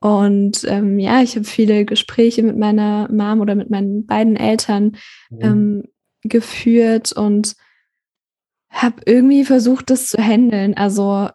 Und 0.00 0.64
ähm, 0.64 0.98
ja, 0.98 1.22
ich 1.22 1.36
habe 1.36 1.44
viele 1.44 1.84
Gespräche 1.84 2.42
mit 2.42 2.56
meiner 2.56 3.10
Mom 3.10 3.40
oder 3.40 3.54
mit 3.54 3.70
meinen 3.70 4.06
beiden 4.06 4.36
Eltern 4.36 4.96
mhm. 5.30 5.40
ähm, 5.40 5.82
geführt 6.22 7.12
und 7.12 7.56
habe 8.68 9.02
irgendwie 9.06 9.44
versucht, 9.44 9.90
das 9.90 10.08
zu 10.08 10.18
handeln. 10.18 10.74
Also 10.76 11.30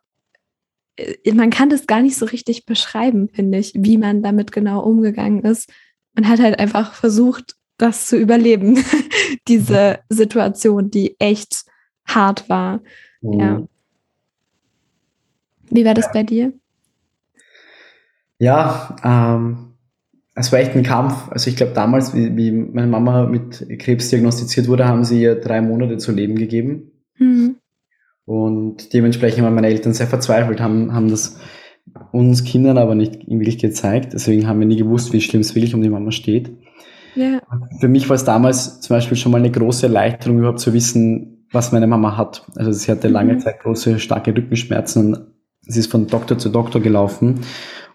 äh, 0.96 1.34
man 1.34 1.50
kann 1.50 1.70
das 1.70 1.88
gar 1.88 2.02
nicht 2.02 2.18
so 2.18 2.26
richtig 2.26 2.66
beschreiben, 2.66 3.30
finde 3.30 3.58
ich, 3.58 3.74
wie 3.76 3.98
man 3.98 4.22
damit 4.22 4.52
genau 4.52 4.82
umgegangen 4.84 5.44
ist. 5.44 5.72
Man 6.14 6.28
hat 6.28 6.40
halt 6.40 6.60
einfach 6.60 6.94
versucht, 6.94 7.56
das 7.78 8.06
zu 8.06 8.18
überleben, 8.18 8.84
diese 9.48 10.00
Situation, 10.10 10.92
die 10.92 11.20
echt 11.20 11.66
hart 12.06 12.48
war. 12.48 12.82
Mhm. 13.22 13.40
Ja. 13.40 13.68
Wie 15.72 15.86
war 15.86 15.94
das 15.94 16.12
bei 16.12 16.24
dir? 16.24 16.54
Ja, 18.42 18.96
ähm, 19.04 19.76
es 20.34 20.52
war 20.52 20.58
echt 20.58 20.76
ein 20.76 20.82
Kampf. 20.82 21.30
Also 21.30 21.48
ich 21.48 21.56
glaube 21.56 21.74
damals, 21.74 22.16
wie, 22.16 22.36
wie, 22.36 22.52
meine 22.52 22.88
Mama 22.88 23.28
mit 23.28 23.64
Krebs 23.78 24.10
diagnostiziert 24.10 24.68
wurde, 24.68 24.88
haben 24.88 25.04
sie 25.04 25.22
ihr 25.22 25.36
drei 25.36 25.62
Monate 25.62 25.98
zu 25.98 26.12
leben 26.12 26.36
gegeben. 26.36 26.92
Mhm. 27.20 27.58
Und 28.26 28.94
dementsprechend 28.94 29.44
waren 29.44 29.54
meine 29.54 29.68
Eltern 29.68 29.94
sehr 29.94 30.08
verzweifelt, 30.08 30.60
haben, 30.60 30.92
haben 30.92 31.12
das 31.12 31.40
uns 32.12 32.44
Kindern 32.44 32.80
aber 32.80 32.96
nicht 32.96 33.16
in 33.26 33.40
Wirklichkeit 33.40 33.72
gezeigt. 33.72 34.14
Deswegen 34.14 34.48
haben 34.48 34.60
wir 34.60 34.66
nie 34.66 34.78
gewusst, 34.78 35.14
wie 35.14 35.22
schlimm 35.22 35.42
es 35.42 35.54
wirklich 35.54 35.76
um 35.76 35.84
die 35.84 35.90
Mama 35.90 36.10
steht. 36.10 36.52
Ja. 37.14 37.42
Für 37.80 37.90
mich 37.90 38.10
war 38.10 38.16
es 38.16 38.24
damals 38.24 38.82
zum 38.82 38.96
Beispiel 38.96 39.18
schon 39.18 39.32
mal 39.32 39.38
eine 39.38 39.52
große 39.52 39.86
Erleichterung, 39.86 40.40
überhaupt 40.40 40.62
zu 40.62 40.74
wissen, 40.74 41.46
was 41.52 41.72
meine 41.74 41.86
Mama 41.86 42.18
hat. 42.18 42.44
Also 42.56 42.72
sie 42.72 42.90
hatte 42.90 43.08
lange 43.08 43.34
mhm. 43.34 43.40
Zeit 43.40 43.60
große, 43.60 44.00
starke 44.00 44.36
Rückenschmerzen 44.36 45.14
und 45.14 45.28
sie 45.62 45.80
ist 45.80 45.92
von 45.92 46.08
Doktor 46.08 46.40
zu 46.40 46.50
Doktor 46.50 46.82
gelaufen 46.82 47.42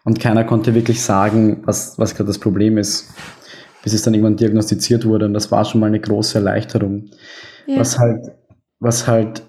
und 0.06 0.20
keiner 0.20 0.44
konnte 0.44 0.72
wirklich 0.74 1.02
sagen, 1.02 1.62
was, 1.64 1.98
was 1.98 2.14
gerade 2.14 2.28
das 2.28 2.38
Problem 2.38 2.78
ist, 2.78 3.12
bis 3.82 3.92
es 3.92 4.02
dann 4.02 4.14
irgendwann 4.14 4.36
diagnostiziert 4.36 5.04
wurde. 5.04 5.26
Und 5.26 5.34
das 5.34 5.50
war 5.50 5.64
schon 5.64 5.80
mal 5.80 5.88
eine 5.88 5.98
große 5.98 6.38
Erleichterung. 6.38 7.10
Ja. 7.66 7.80
Was 7.80 7.98
halt, 7.98 8.24
was 8.78 9.08
halt 9.08 9.42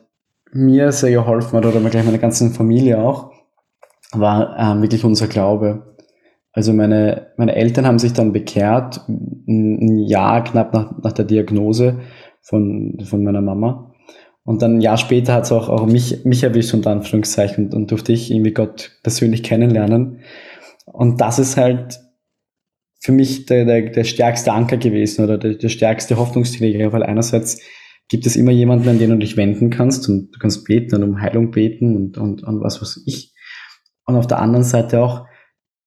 mir 0.51 0.91
sehr 0.91 1.11
geholfen 1.11 1.57
hat, 1.57 1.65
oder 1.67 1.79
gleich 1.91 2.03
meiner 2.03 2.17
ganzen 2.17 2.53
Familie 2.53 2.97
auch, 2.99 3.31
war 4.13 4.57
ähm, 4.57 4.81
wirklich 4.81 5.05
unser 5.05 5.27
Glaube. 5.27 5.95
Also 6.53 6.73
meine, 6.73 7.27
meine 7.37 7.55
Eltern 7.55 7.85
haben 7.85 7.99
sich 7.99 8.13
dann 8.13 8.33
bekehrt, 8.33 9.07
ein 9.07 9.99
Jahr 10.07 10.43
knapp 10.43 10.73
nach, 10.73 10.91
nach 11.03 11.11
der 11.11 11.25
Diagnose 11.25 11.99
von, 12.41 12.97
von 13.05 13.23
meiner 13.23 13.41
Mama. 13.41 13.86
Und 14.47 14.61
dann 14.61 14.77
ein 14.77 14.81
Jahr 14.81 14.95
später 14.95 15.33
hat 15.33 15.43
es 15.43 15.51
auch, 15.51 15.67
auch 15.67 15.85
mich, 15.85 16.23
mich 16.23 16.41
erwischt, 16.41 16.73
unter 16.73 16.91
Anführungszeichen, 16.91 17.65
und, 17.65 17.73
und 17.73 17.91
durfte 17.91 18.13
ich 18.13 18.31
irgendwie 18.31 18.53
Gott 18.53 18.97
persönlich 19.03 19.43
kennenlernen. 19.43 20.21
Und 20.85 21.19
das 21.19 21.37
ist 21.37 21.57
halt 21.57 21.99
für 23.01 23.11
mich 23.11 23.45
der, 23.45 23.65
der, 23.65 23.89
der 23.89 24.05
stärkste 24.05 24.53
Anker 24.53 24.77
gewesen 24.77 25.25
oder 25.25 25.37
der, 25.37 25.55
der 25.55 25.67
stärkste 25.67 26.15
Hoffnungsträger, 26.15 26.93
weil 26.93 27.03
einerseits 27.03 27.59
gibt 28.07 28.25
es 28.25 28.37
immer 28.37 28.51
jemanden, 28.51 28.87
an 28.87 28.99
den 28.99 29.09
du 29.09 29.17
dich 29.17 29.35
wenden 29.35 29.69
kannst 29.69 30.07
und 30.07 30.31
du 30.33 30.39
kannst 30.39 30.63
beten 30.63 30.95
und 30.95 31.03
um 31.03 31.19
Heilung 31.19 31.51
beten 31.51 31.97
und, 31.97 32.17
und, 32.17 32.41
und 32.41 32.61
was 32.61 32.81
weiß 32.81 33.03
ich. 33.05 33.33
Und 34.05 34.15
auf 34.15 34.27
der 34.27 34.39
anderen 34.39 34.63
Seite 34.63 35.01
auch 35.01 35.25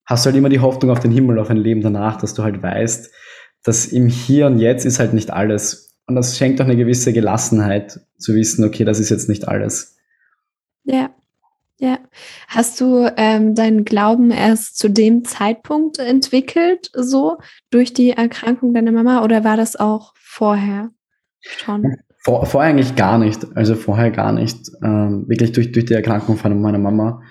hast 0.05 0.27
du 0.27 0.29
halt 0.29 0.37
immer 0.37 0.51
die 0.51 0.61
Hoffnung 0.61 0.91
auf 0.91 1.01
den 1.01 1.13
Himmel, 1.13 1.39
auf 1.39 1.49
ein 1.49 1.57
Leben 1.57 1.81
danach, 1.81 2.19
dass 2.19 2.35
du 2.35 2.43
halt 2.43 2.63
weißt, 2.63 3.11
dass 3.63 3.87
im 3.87 4.09
Hier 4.09 4.49
und 4.49 4.59
Jetzt 4.59 4.85
ist 4.85 4.99
halt 4.99 5.15
nicht 5.15 5.31
alles. 5.31 5.90
Und 6.11 6.17
das 6.17 6.37
schenkt 6.37 6.61
auch 6.61 6.65
eine 6.65 6.75
gewisse 6.75 7.13
Gelassenheit 7.13 8.01
zu 8.19 8.35
wissen, 8.35 8.65
okay, 8.65 8.85
das 8.85 8.99
ist 8.99 9.11
jetzt 9.11 9.29
nicht 9.29 9.47
alles. 9.47 9.97
Ja, 10.83 11.11
ja. 11.79 12.01
Hast 12.49 12.81
du 12.81 13.07
ähm, 13.17 13.55
deinen 13.55 13.85
Glauben 13.85 14.33
erst 14.33 14.77
zu 14.77 14.91
dem 14.91 15.25
Zeitpunkt 15.25 16.01
entwickelt, 16.01 16.91
so 16.95 17.39
durch 17.71 17.95
die 17.95 18.11
Erkrankung 18.11 18.75
deiner 18.75 18.91
Mama, 18.91 19.23
oder 19.23 19.45
war 19.45 19.57
das 19.57 19.77
auch 19.77 20.13
vorher 20.17 20.91
schon? 21.39 21.95
Vor, 22.19 22.45
vorher 22.45 22.71
eigentlich 22.71 22.97
gar 22.97 23.17
nicht. 23.17 23.47
Also 23.55 23.77
vorher 23.77 24.11
gar 24.11 24.33
nicht. 24.33 24.59
Ähm, 24.83 25.29
wirklich 25.29 25.53
durch, 25.53 25.71
durch 25.71 25.85
die 25.85 25.95
Erkrankung 25.95 26.37
von 26.37 26.61
meiner 26.61 26.79
Mama. 26.79 27.23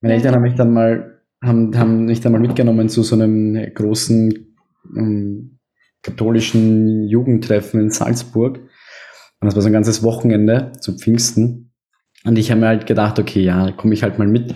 Meine. 0.00 0.14
Eltern 0.14 0.34
haben 0.34 0.42
mich 0.42 0.56
dann 0.56 0.72
mal, 0.72 1.20
haben, 1.40 1.78
haben 1.78 2.06
mich 2.06 2.20
dann 2.20 2.32
mal 2.32 2.40
mitgenommen 2.40 2.88
zu 2.88 3.04
so 3.04 3.14
einem 3.14 3.54
großen 3.74 4.56
ähm, 4.96 5.53
katholischen 6.04 7.08
Jugendtreffen 7.08 7.80
in 7.80 7.90
Salzburg. 7.90 8.58
Und 8.58 9.46
das 9.46 9.56
war 9.56 9.62
so 9.62 9.68
ein 9.68 9.72
ganzes 9.72 10.02
Wochenende 10.02 10.72
zu 10.80 10.96
Pfingsten. 10.96 11.72
Und 12.24 12.38
ich 12.38 12.50
habe 12.50 12.60
mir 12.60 12.68
halt 12.68 12.86
gedacht, 12.86 13.18
okay, 13.18 13.40
ja, 13.40 13.72
komme 13.72 13.94
ich 13.94 14.02
halt 14.02 14.18
mal 14.18 14.28
mit. 14.28 14.54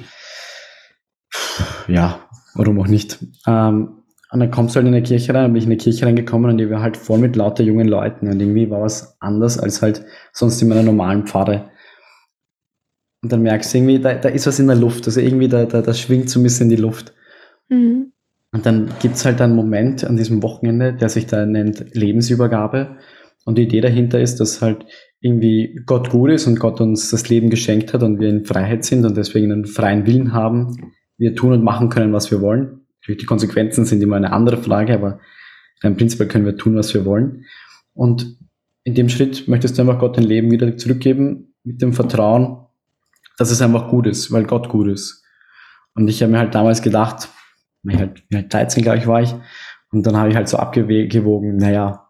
Ja, 1.88 2.21
warum 2.55 2.81
auch 2.81 2.87
nicht. 2.87 3.19
Ähm, 3.47 4.02
und 4.31 4.40
dann 4.40 4.50
kommst 4.50 4.75
du 4.75 4.78
halt 4.78 4.87
in 4.87 4.95
eine 4.95 5.02
Kirche 5.02 5.33
rein, 5.33 5.45
dann 5.45 5.52
bin 5.52 5.61
ich 5.61 5.64
in 5.64 5.73
eine 5.73 5.78
Kirche 5.78 6.07
reingekommen 6.07 6.50
und 6.50 6.59
die 6.59 6.71
war 6.71 6.83
halt 6.83 6.99
voll 6.99 7.19
mit 7.19 7.35
lauter 7.35 7.64
jungen 7.64 7.88
Leuten. 7.88 8.28
Und 8.28 8.40
irgendwie 8.40 8.71
war 8.71 8.83
was 8.83 9.17
anders 9.21 9.59
als 9.59 9.81
halt 9.81 10.05
sonst 10.33 10.61
in 10.61 10.69
meiner 10.69 10.83
normalen 10.83 11.26
Pfade. 11.26 11.71
Und 13.23 13.33
dann 13.33 13.43
merkst 13.43 13.73
du 13.73 13.78
irgendwie, 13.78 14.00
da, 14.00 14.14
da 14.14 14.28
ist 14.28 14.47
was 14.47 14.59
in 14.59 14.67
der 14.67 14.76
Luft. 14.76 15.07
Also 15.07 15.21
irgendwie, 15.21 15.49
da, 15.49 15.64
da, 15.64 15.81
da 15.81 15.95
schwingt 15.95 16.31
so 16.31 16.38
ein 16.38 16.43
bisschen 16.43 16.71
in 16.71 16.76
die 16.76 16.83
Luft. 16.83 17.14
Mhm. 17.69 18.12
Und 18.59 18.67
dann 18.67 18.93
gibt's 19.00 19.25
halt 19.25 19.41
einen 19.41 19.55
Moment 19.55 20.03
an 20.03 20.17
diesem 20.17 20.43
Wochenende, 20.43 20.93
der 20.93 21.09
sich 21.09 21.27
da 21.27 21.47
nennt 21.47 21.95
Lebensübergabe. 21.95 22.97
Und 23.45 23.57
die 23.57 23.62
Idee 23.62 23.81
dahinter 23.81 24.21
ist, 24.21 24.41
dass 24.41 24.61
halt 24.61 24.85
irgendwie 25.21 25.81
Gott 25.87 26.11
gut 26.11 26.33
ist 26.33 26.49
und 26.49 26.59
Gott 26.59 26.81
uns 26.81 27.09
das 27.12 27.29
Leben 27.29 27.50
geschenkt 27.50 27.95
hat 27.95 28.03
und 28.03 28.19
wir 28.19 28.29
in 28.29 28.45
Freiheit 28.45 28.85
sind 28.85 29.05
und 29.05 29.17
deswegen 29.17 29.53
einen 29.53 29.65
freien 29.65 30.09
Willen 30.09 30.33
haben. 30.33 30.93
Wir 31.19 31.37
tun 31.37 31.53
und 31.53 31.62
machen 31.62 31.88
können, 31.88 32.12
was 32.12 32.33
wir 32.33 32.41
wollen. 32.41 32.81
Die 33.07 33.27
Konsequenzen 33.27 33.85
sind 33.85 34.03
immer 34.03 34.17
eine 34.17 34.33
andere 34.33 34.57
Frage, 34.57 34.93
aber 34.93 35.21
im 35.85 35.97
Prinzip 35.97 36.29
können 36.29 36.45
wir 36.45 36.57
tun, 36.57 36.75
was 36.75 36.93
wir 36.95 37.05
wollen. 37.05 37.45
Und 37.95 38.38
in 38.83 38.97
dem 38.97 39.09
Schritt 39.09 39.47
möchtest 39.47 39.79
du 39.79 39.83
einfach 39.83 40.00
Gott 40.00 40.17
dein 40.17 40.25
Leben 40.25 40.50
wieder 40.50 40.77
zurückgeben 40.77 41.55
mit 41.62 41.81
dem 41.81 41.93
Vertrauen, 41.93 42.67
dass 43.37 43.53
es 43.53 43.62
einfach 43.62 43.88
gut 43.88 44.09
ist, 44.09 44.33
weil 44.33 44.43
Gott 44.43 44.69
gut 44.69 44.88
ist. 44.88 45.23
Und 45.95 46.09
ich 46.09 46.25
habe 46.25 46.33
mir 46.33 46.41
halt 46.41 46.57
damals 46.57 46.83
gedacht, 46.83 47.29
halt, 47.87 48.23
13, 48.30 48.82
glaube 48.82 48.99
ich, 48.99 49.06
war 49.06 49.23
ich, 49.23 49.35
und 49.90 50.06
dann 50.06 50.16
habe 50.16 50.30
ich 50.30 50.37
halt 50.37 50.49
so 50.49 50.58
abgewogen, 50.58 51.56
naja, 51.56 52.08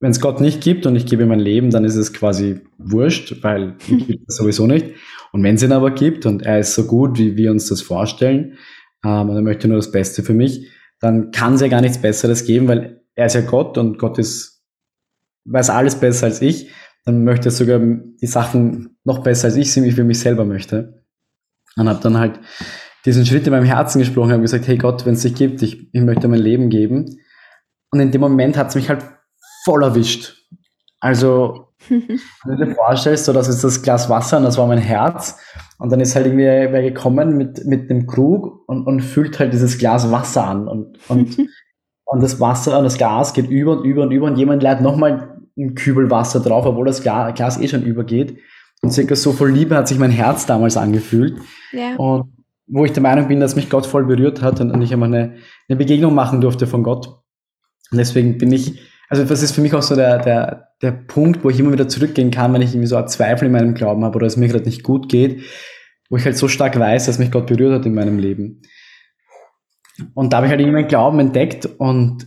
wenn 0.00 0.10
es 0.10 0.20
Gott 0.20 0.40
nicht 0.40 0.60
gibt 0.60 0.84
und 0.86 0.96
ich 0.96 1.06
gebe 1.06 1.22
ihm 1.22 1.28
mein 1.28 1.40
Leben, 1.40 1.70
dann 1.70 1.84
ist 1.84 1.94
es 1.94 2.12
quasi 2.12 2.60
wurscht, 2.78 3.42
weil 3.42 3.76
ihn 3.88 4.06
gibt 4.06 4.28
es 4.28 4.36
sowieso 4.36 4.66
nicht. 4.66 4.86
Und 5.32 5.42
wenn 5.44 5.54
es 5.54 5.62
ihn 5.62 5.72
aber 5.72 5.92
gibt 5.92 6.26
und 6.26 6.42
er 6.42 6.58
ist 6.58 6.74
so 6.74 6.86
gut, 6.86 7.18
wie 7.18 7.36
wir 7.36 7.50
uns 7.50 7.68
das 7.68 7.82
vorstellen, 7.82 8.58
ähm, 9.04 9.30
und 9.30 9.36
er 9.36 9.42
möchte 9.42 9.68
nur 9.68 9.76
das 9.76 9.92
Beste 9.92 10.22
für 10.22 10.34
mich, 10.34 10.68
dann 11.00 11.30
kann 11.30 11.54
es 11.54 11.60
ja 11.60 11.68
gar 11.68 11.80
nichts 11.80 11.98
Besseres 11.98 12.44
geben, 12.44 12.68
weil 12.68 13.02
er 13.14 13.26
ist 13.26 13.34
ja 13.34 13.40
Gott 13.42 13.78
und 13.78 13.98
Gott 13.98 14.18
ist, 14.18 14.62
weiß 15.44 15.70
alles 15.70 15.96
besser 15.96 16.26
als 16.26 16.42
ich. 16.42 16.70
Dann 17.04 17.24
möchte 17.24 17.48
er 17.48 17.52
sogar 17.52 17.80
die 17.80 18.26
Sachen 18.26 18.96
noch 19.04 19.22
besser 19.22 19.46
als 19.46 19.56
ich 19.56 19.72
sie 19.72 19.90
für 19.90 20.04
mich 20.04 20.20
selber 20.20 20.44
möchte. 20.44 21.04
Und 21.76 21.88
habe 21.88 22.02
dann 22.02 22.18
halt 22.18 22.38
diesen 23.04 23.26
Schritt 23.26 23.46
in 23.46 23.52
meinem 23.52 23.64
Herzen 23.64 23.98
gesprochen, 23.98 24.32
habe 24.32 24.42
gesagt, 24.42 24.68
hey 24.68 24.78
Gott, 24.78 25.04
wenn 25.06 25.14
es 25.14 25.22
dich 25.22 25.34
gibt, 25.34 25.62
ich, 25.62 25.92
ich 25.92 26.00
möchte 26.02 26.28
mein 26.28 26.40
Leben 26.40 26.70
geben. 26.70 27.18
Und 27.90 28.00
in 28.00 28.10
dem 28.10 28.20
Moment 28.20 28.56
hat 28.56 28.68
es 28.68 28.74
mich 28.74 28.88
halt 28.88 29.04
voll 29.64 29.82
erwischt. 29.82 30.36
Also, 31.00 31.68
wenn 31.88 32.56
du 32.58 32.64
dir 32.64 32.74
vorstellst, 32.74 33.24
so, 33.24 33.32
das 33.32 33.48
ist 33.48 33.64
das 33.64 33.82
Glas 33.82 34.08
Wasser 34.08 34.38
und 34.38 34.44
das 34.44 34.56
war 34.56 34.66
mein 34.66 34.78
Herz. 34.78 35.38
Und 35.78 35.90
dann 35.90 36.00
ist 36.00 36.14
halt 36.14 36.26
irgendwie 36.26 36.44
wer 36.44 36.82
gekommen 36.82 37.36
mit, 37.36 37.64
mit 37.66 37.90
dem 37.90 38.06
Krug 38.06 38.68
und, 38.68 38.86
und 38.86 39.00
füllt 39.00 39.38
halt 39.40 39.52
dieses 39.52 39.78
Glas 39.78 40.10
Wasser 40.12 40.46
an. 40.46 40.68
Und, 40.68 40.98
und, 41.08 41.38
und 42.04 42.22
das 42.22 42.38
Wasser 42.38 42.78
und 42.78 42.84
das 42.84 42.98
Glas 42.98 43.32
geht 43.32 43.50
über 43.50 43.78
und 43.78 43.84
über 43.84 44.02
und 44.02 44.12
über 44.12 44.26
und 44.26 44.36
jemand 44.36 44.62
leitet 44.62 44.84
nochmal 44.84 45.40
einen 45.58 45.74
Kübel 45.74 46.08
Wasser 46.08 46.40
drauf, 46.40 46.66
obwohl 46.66 46.86
das 46.86 47.02
Glas 47.02 47.60
eh 47.60 47.66
schon 47.66 47.82
übergeht. 47.82 48.38
Und 48.80 48.92
circa 48.92 49.14
so 49.14 49.32
voll 49.32 49.50
Liebe 49.50 49.76
hat 49.76 49.88
sich 49.88 49.98
mein 49.98 50.10
Herz 50.10 50.46
damals 50.46 50.76
angefühlt. 50.76 51.38
Ja. 51.72 51.96
Und 51.96 52.32
wo 52.66 52.84
ich 52.84 52.92
der 52.92 53.02
Meinung 53.02 53.28
bin, 53.28 53.40
dass 53.40 53.56
mich 53.56 53.70
Gott 53.70 53.86
voll 53.86 54.04
berührt 54.04 54.42
hat 54.42 54.60
und, 54.60 54.70
und 54.70 54.82
ich 54.82 54.92
einmal 54.92 55.08
eine, 55.08 55.36
eine 55.68 55.76
Begegnung 55.76 56.14
machen 56.14 56.40
durfte 56.40 56.66
von 56.66 56.82
Gott. 56.82 57.08
Und 57.90 57.98
deswegen 57.98 58.38
bin 58.38 58.52
ich 58.52 58.78
also 59.12 59.24
das 59.24 59.42
ist 59.42 59.52
für 59.52 59.60
mich 59.60 59.74
auch 59.74 59.82
so 59.82 59.94
der, 59.94 60.20
der, 60.20 60.68
der 60.80 60.90
Punkt, 60.90 61.44
wo 61.44 61.50
ich 61.50 61.60
immer 61.60 61.70
wieder 61.70 61.86
zurückgehen 61.86 62.30
kann, 62.30 62.54
wenn 62.54 62.62
ich 62.62 62.70
irgendwie 62.70 62.86
so 62.86 62.96
einen 62.96 63.08
Zweifel 63.08 63.44
in 63.44 63.52
meinem 63.52 63.74
Glauben 63.74 64.06
habe 64.06 64.16
oder 64.16 64.26
es 64.26 64.38
mir 64.38 64.48
gerade 64.48 64.64
nicht 64.64 64.82
gut 64.82 65.10
geht, 65.10 65.42
wo 66.08 66.16
ich 66.16 66.24
halt 66.24 66.38
so 66.38 66.48
stark 66.48 66.78
weiß, 66.78 67.04
dass 67.04 67.18
mich 67.18 67.30
Gott 67.30 67.46
berührt 67.46 67.74
hat 67.74 67.84
in 67.84 67.92
meinem 67.92 68.18
Leben. 68.18 68.62
Und 70.14 70.32
da 70.32 70.38
habe 70.38 70.46
ich 70.46 70.50
halt 70.50 70.62
irgendwie 70.62 70.76
meinen 70.76 70.88
Glauben 70.88 71.20
entdeckt 71.20 71.66
und 71.66 72.26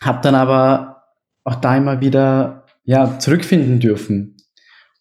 habe 0.00 0.20
dann 0.22 0.36
aber 0.36 1.02
auch 1.42 1.56
da 1.56 1.76
immer 1.76 2.00
wieder 2.00 2.66
ja 2.84 3.18
zurückfinden 3.18 3.80
dürfen 3.80 4.36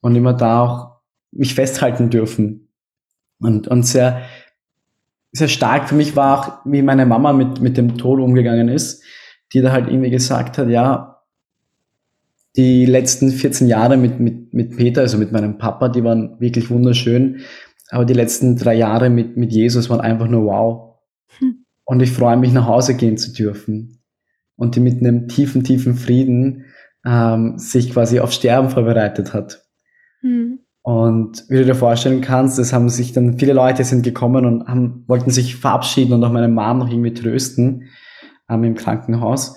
und 0.01 0.15
immer 0.15 0.33
da 0.33 0.63
auch 0.63 1.01
mich 1.31 1.53
festhalten 1.53 2.09
dürfen 2.09 2.60
und 3.41 3.67
und 3.67 3.83
sehr 3.85 4.21
sehr 5.33 5.47
stark 5.47 5.89
für 5.89 5.95
mich 5.95 6.15
war 6.15 6.39
auch 6.39 6.65
wie 6.65 6.81
meine 6.81 7.05
Mama 7.05 7.33
mit 7.33 7.61
mit 7.61 7.77
dem 7.77 7.97
Tod 7.97 8.19
umgegangen 8.19 8.69
ist 8.69 9.03
die 9.53 9.61
da 9.61 9.71
halt 9.71 9.87
irgendwie 9.87 10.09
gesagt 10.09 10.57
hat, 10.57 10.69
ja, 10.69 11.21
die 12.55 12.85
letzten 12.85 13.31
14 13.31 13.67
Jahre 13.67 13.97
mit, 13.97 14.19
mit, 14.19 14.53
mit 14.53 14.75
Peter, 14.75 15.01
also 15.01 15.17
mit 15.17 15.31
meinem 15.31 15.57
Papa, 15.57 15.89
die 15.89 16.03
waren 16.03 16.39
wirklich 16.39 16.69
wunderschön. 16.69 17.41
Aber 17.89 18.05
die 18.05 18.13
letzten 18.13 18.55
drei 18.57 18.75
Jahre 18.75 19.09
mit, 19.09 19.37
mit 19.37 19.51
Jesus 19.51 19.89
waren 19.89 20.01
einfach 20.01 20.27
nur 20.27 20.45
wow. 20.45 20.99
Hm. 21.39 21.65
Und 21.83 22.01
ich 22.01 22.11
freue 22.11 22.37
mich, 22.37 22.51
nach 22.51 22.67
Hause 22.67 22.95
gehen 22.95 23.17
zu 23.17 23.33
dürfen. 23.33 23.99
Und 24.55 24.75
die 24.75 24.79
mit 24.79 24.99
einem 24.99 25.27
tiefen, 25.27 25.63
tiefen 25.63 25.95
Frieden 25.95 26.65
ähm, 27.05 27.57
sich 27.57 27.91
quasi 27.91 28.19
auf 28.19 28.31
Sterben 28.31 28.69
vorbereitet 28.69 29.33
hat. 29.33 29.65
Hm. 30.21 30.59
Und 30.83 31.45
wie 31.47 31.57
du 31.57 31.65
dir 31.65 31.75
vorstellen 31.75 32.21
kannst, 32.21 32.57
es 32.57 32.73
haben 32.73 32.89
sich 32.89 33.13
dann 33.13 33.37
viele 33.37 33.53
Leute 33.53 33.83
sind 33.83 34.03
gekommen 34.03 34.45
und 34.45 34.67
haben, 34.67 35.03
wollten 35.07 35.29
sich 35.29 35.55
verabschieden 35.55 36.13
und 36.13 36.23
auch 36.23 36.31
meine 36.31 36.47
Mom 36.47 36.79
noch 36.79 36.89
irgendwie 36.89 37.13
trösten 37.13 37.89
ähm, 38.49 38.63
im 38.63 38.75
Krankenhaus. 38.75 39.55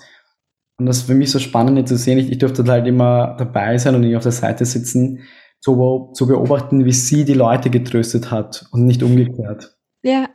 Und 0.77 0.85
das 0.85 0.97
ist 0.97 1.07
für 1.07 1.15
mich 1.15 1.31
so 1.31 1.39
spannend 1.39 1.87
zu 1.87 1.97
sehen. 1.97 2.19
Ich, 2.19 2.31
ich 2.31 2.37
durfte 2.37 2.63
halt 2.65 2.85
immer 2.85 3.35
dabei 3.37 3.77
sein 3.77 3.95
und 3.95 4.01
nicht 4.01 4.15
auf 4.15 4.23
der 4.23 4.31
Seite 4.31 4.65
sitzen, 4.65 5.21
zu, 5.61 6.11
zu 6.13 6.27
beobachten, 6.27 6.85
wie 6.85 6.91
sie 6.91 7.25
die 7.25 7.33
Leute 7.33 7.71
getröstet 7.71 8.29
hat 8.29 8.67
und 8.71 8.85
nicht 8.85 9.01
umgekehrt. 9.01 9.77
Ja. 10.03 10.29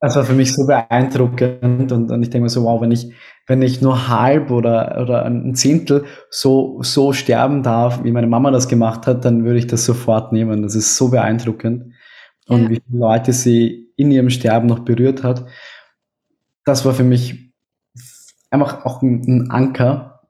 Das 0.00 0.16
war 0.16 0.24
für 0.24 0.34
mich 0.34 0.52
so 0.54 0.66
beeindruckend 0.66 1.92
und, 1.92 2.10
und 2.10 2.22
ich 2.22 2.30
denke 2.30 2.44
mir 2.44 2.48
so, 2.48 2.64
wow, 2.64 2.80
wenn 2.80 2.92
ich, 2.92 3.12
wenn 3.46 3.62
ich 3.62 3.80
nur 3.80 4.08
halb 4.08 4.50
oder, 4.50 5.00
oder 5.00 5.24
ein 5.24 5.54
Zehntel 5.54 6.04
so, 6.30 6.82
so 6.82 7.12
sterben 7.12 7.62
darf, 7.62 8.04
wie 8.04 8.12
meine 8.12 8.26
Mama 8.26 8.50
das 8.50 8.68
gemacht 8.68 9.06
hat, 9.06 9.24
dann 9.24 9.44
würde 9.44 9.58
ich 9.58 9.66
das 9.66 9.84
sofort 9.84 10.32
nehmen. 10.32 10.62
Das 10.62 10.74
ist 10.74 10.96
so 10.96 11.10
beeindruckend. 11.10 11.94
Und 12.48 12.64
ja. 12.64 12.70
wie 12.70 12.82
viele 12.86 12.98
Leute 13.00 13.32
sie 13.32 13.92
in 13.96 14.10
ihrem 14.10 14.30
Sterben 14.30 14.66
noch 14.66 14.80
berührt 14.80 15.22
hat. 15.22 15.46
Das 16.64 16.84
war 16.84 16.94
für 16.94 17.04
mich 17.04 17.52
einfach 18.50 18.84
auch 18.84 19.02
ein 19.02 19.50
Anker 19.50 20.20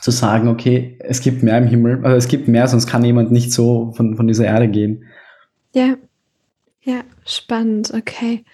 zu 0.00 0.10
sagen, 0.10 0.48
okay, 0.48 0.98
es 1.00 1.20
gibt 1.20 1.42
mehr 1.42 1.58
im 1.58 1.66
Himmel, 1.66 2.04
also 2.04 2.16
es 2.16 2.28
gibt 2.28 2.48
mehr, 2.48 2.68
sonst 2.68 2.86
kann 2.86 3.04
jemand 3.04 3.32
nicht 3.32 3.52
so 3.52 3.92
von, 3.92 4.16
von 4.16 4.28
dieser 4.28 4.44
Erde 4.44 4.68
gehen. 4.68 5.04
Ja, 5.74 5.96
ja, 6.88 7.02
spannend, 7.26 7.92
okay. 7.94 8.44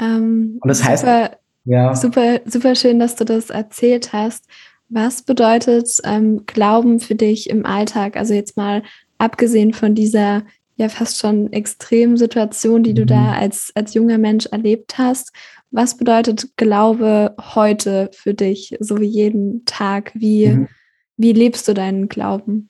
Ähm, 0.00 0.58
Und 0.60 0.68
das 0.68 0.78
super, 0.78 0.90
heißt, 0.90 1.36
ja. 1.64 1.94
super, 1.96 2.40
super 2.44 2.76
schön, 2.76 3.00
dass 3.00 3.16
du 3.16 3.24
das 3.24 3.50
erzählt 3.50 4.12
hast. 4.12 4.46
Was 4.88 5.22
bedeutet 5.22 5.90
ähm, 6.04 6.46
Glauben 6.46 7.00
für 7.00 7.16
dich 7.16 7.50
im 7.50 7.66
Alltag? 7.66 8.16
Also 8.16 8.32
jetzt 8.32 8.56
mal 8.56 8.84
abgesehen 9.18 9.72
von 9.72 9.96
dieser 9.96 10.44
ja 10.76 10.88
fast 10.88 11.18
schon 11.18 11.52
extremen 11.52 12.16
Situation, 12.16 12.84
die 12.84 12.94
du 12.94 13.02
mhm. 13.02 13.06
da 13.06 13.32
als, 13.32 13.72
als 13.74 13.94
junger 13.94 14.18
Mensch 14.18 14.46
erlebt 14.46 14.96
hast. 14.96 15.32
Was 15.72 15.96
bedeutet 15.96 16.56
Glaube 16.56 17.34
heute 17.54 18.08
für 18.12 18.34
dich, 18.34 18.76
so 18.78 19.00
wie 19.00 19.06
jeden 19.06 19.64
Tag? 19.64 20.12
Wie, 20.14 20.46
mhm. 20.46 20.68
wie 21.16 21.32
lebst 21.32 21.66
du 21.66 21.74
deinen 21.74 22.08
Glauben? 22.08 22.68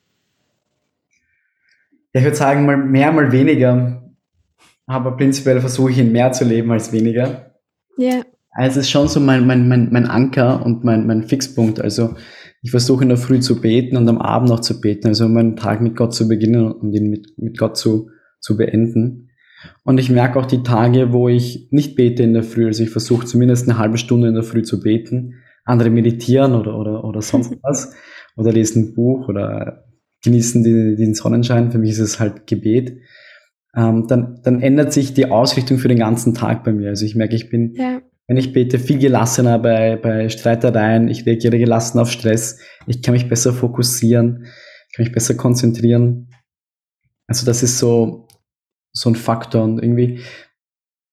Ja, 2.14 2.20
ich 2.20 2.24
würde 2.24 2.36
sagen, 2.36 2.64
mal 2.64 2.78
mehr, 2.78 3.12
mal 3.12 3.32
weniger. 3.32 4.02
Aber 4.87 5.16
prinzipiell 5.16 5.61
versuche 5.61 5.90
ich 5.90 5.99
ihn 5.99 6.12
mehr 6.12 6.33
zu 6.33 6.44
leben 6.44 6.70
als 6.70 6.92
weniger. 6.92 7.55
Ja. 7.97 8.11
Yeah. 8.14 8.25
Also 8.55 8.81
es 8.81 8.87
ist 8.87 8.90
schon 8.90 9.09
so 9.09 9.18
mein, 9.18 9.47
mein, 9.47 9.68
mein, 9.68 9.88
mein 9.90 10.07
Anker 10.07 10.64
und 10.64 10.85
mein, 10.85 11.07
mein 11.07 11.25
Fixpunkt. 11.25 11.81
Also 11.81 12.14
ich 12.62 12.70
versuche 12.70 13.03
in 13.03 13.09
der 13.09 13.18
Früh 13.18 13.40
zu 13.40 13.61
beten 13.61 13.97
und 13.97 14.09
am 14.09 14.18
Abend 14.18 14.49
noch 14.49 14.61
zu 14.61 14.81
beten. 14.81 15.09
Also 15.09 15.29
meinen 15.29 15.57
Tag 15.57 15.81
mit 15.81 15.97
Gott 15.97 16.14
zu 16.14 16.29
beginnen 16.29 16.70
und 16.70 16.92
ihn 16.92 17.11
mit, 17.11 17.37
mit 17.37 17.59
Gott 17.59 17.77
zu, 17.77 18.11
zu 18.40 18.57
beenden. 18.57 19.31
Und 19.83 19.99
ich 19.99 20.09
merke 20.09 20.38
auch 20.38 20.47
die 20.47 20.62
Tage, 20.62 21.12
wo 21.12 21.29
ich 21.29 21.68
nicht 21.73 21.97
bete 21.97 22.23
in 22.23 22.33
der 22.33 22.44
Früh. 22.44 22.66
Also 22.66 22.85
ich 22.85 22.90
versuche 22.90 23.27
zumindest 23.27 23.68
eine 23.68 23.79
halbe 23.79 23.99
Stunde 23.99 24.29
in 24.29 24.35
der 24.35 24.44
Früh 24.44 24.62
zu 24.62 24.81
beten. 24.81 25.35
Andere 25.64 25.90
meditieren 25.90 26.53
oder, 26.53 26.79
oder, 26.79 27.05
oder 27.05 27.23
sonst 27.23 27.59
was. 27.62 27.92
Oder 28.37 28.53
lesen 28.53 28.83
ein 28.83 28.94
Buch 28.94 29.29
oder 29.29 29.85
genießen 30.23 30.62
die, 30.62 30.97
den 30.97 31.14
Sonnenschein. 31.14 31.73
Für 31.73 31.79
mich 31.79 31.90
ist 31.90 31.99
es 31.99 32.20
halt 32.20 32.47
Gebet. 32.47 32.99
Ähm, 33.76 34.06
dann, 34.06 34.40
dann 34.42 34.60
ändert 34.60 34.92
sich 34.92 35.14
die 35.14 35.30
Ausrichtung 35.30 35.78
für 35.78 35.88
den 35.88 35.98
ganzen 35.98 36.34
Tag 36.34 36.64
bei 36.64 36.72
mir. 36.72 36.90
Also 36.90 37.04
ich 37.04 37.16
merke, 37.16 37.34
ich 37.34 37.50
bin, 37.50 37.74
ja. 37.74 38.00
wenn 38.26 38.37
ich 38.37 38.52
bete, 38.52 38.78
viel 38.78 38.98
gelassener 38.98 39.58
bei, 39.58 39.96
bei 39.96 40.28
Streitereien. 40.28 41.08
Ich 41.08 41.26
reagiere 41.26 41.58
gelassen 41.58 41.98
auf 41.98 42.10
Stress. 42.10 42.60
Ich 42.87 43.02
kann 43.02 43.14
mich 43.14 43.28
besser 43.28 43.52
fokussieren. 43.52 44.46
Ich 44.88 44.96
kann 44.96 45.04
mich 45.04 45.12
besser 45.12 45.34
konzentrieren. 45.34 46.30
Also 47.26 47.46
das 47.46 47.62
ist 47.62 47.78
so, 47.78 48.28
so 48.92 49.10
ein 49.10 49.16
Faktor 49.16 49.64
und 49.64 49.82
irgendwie, 49.82 50.20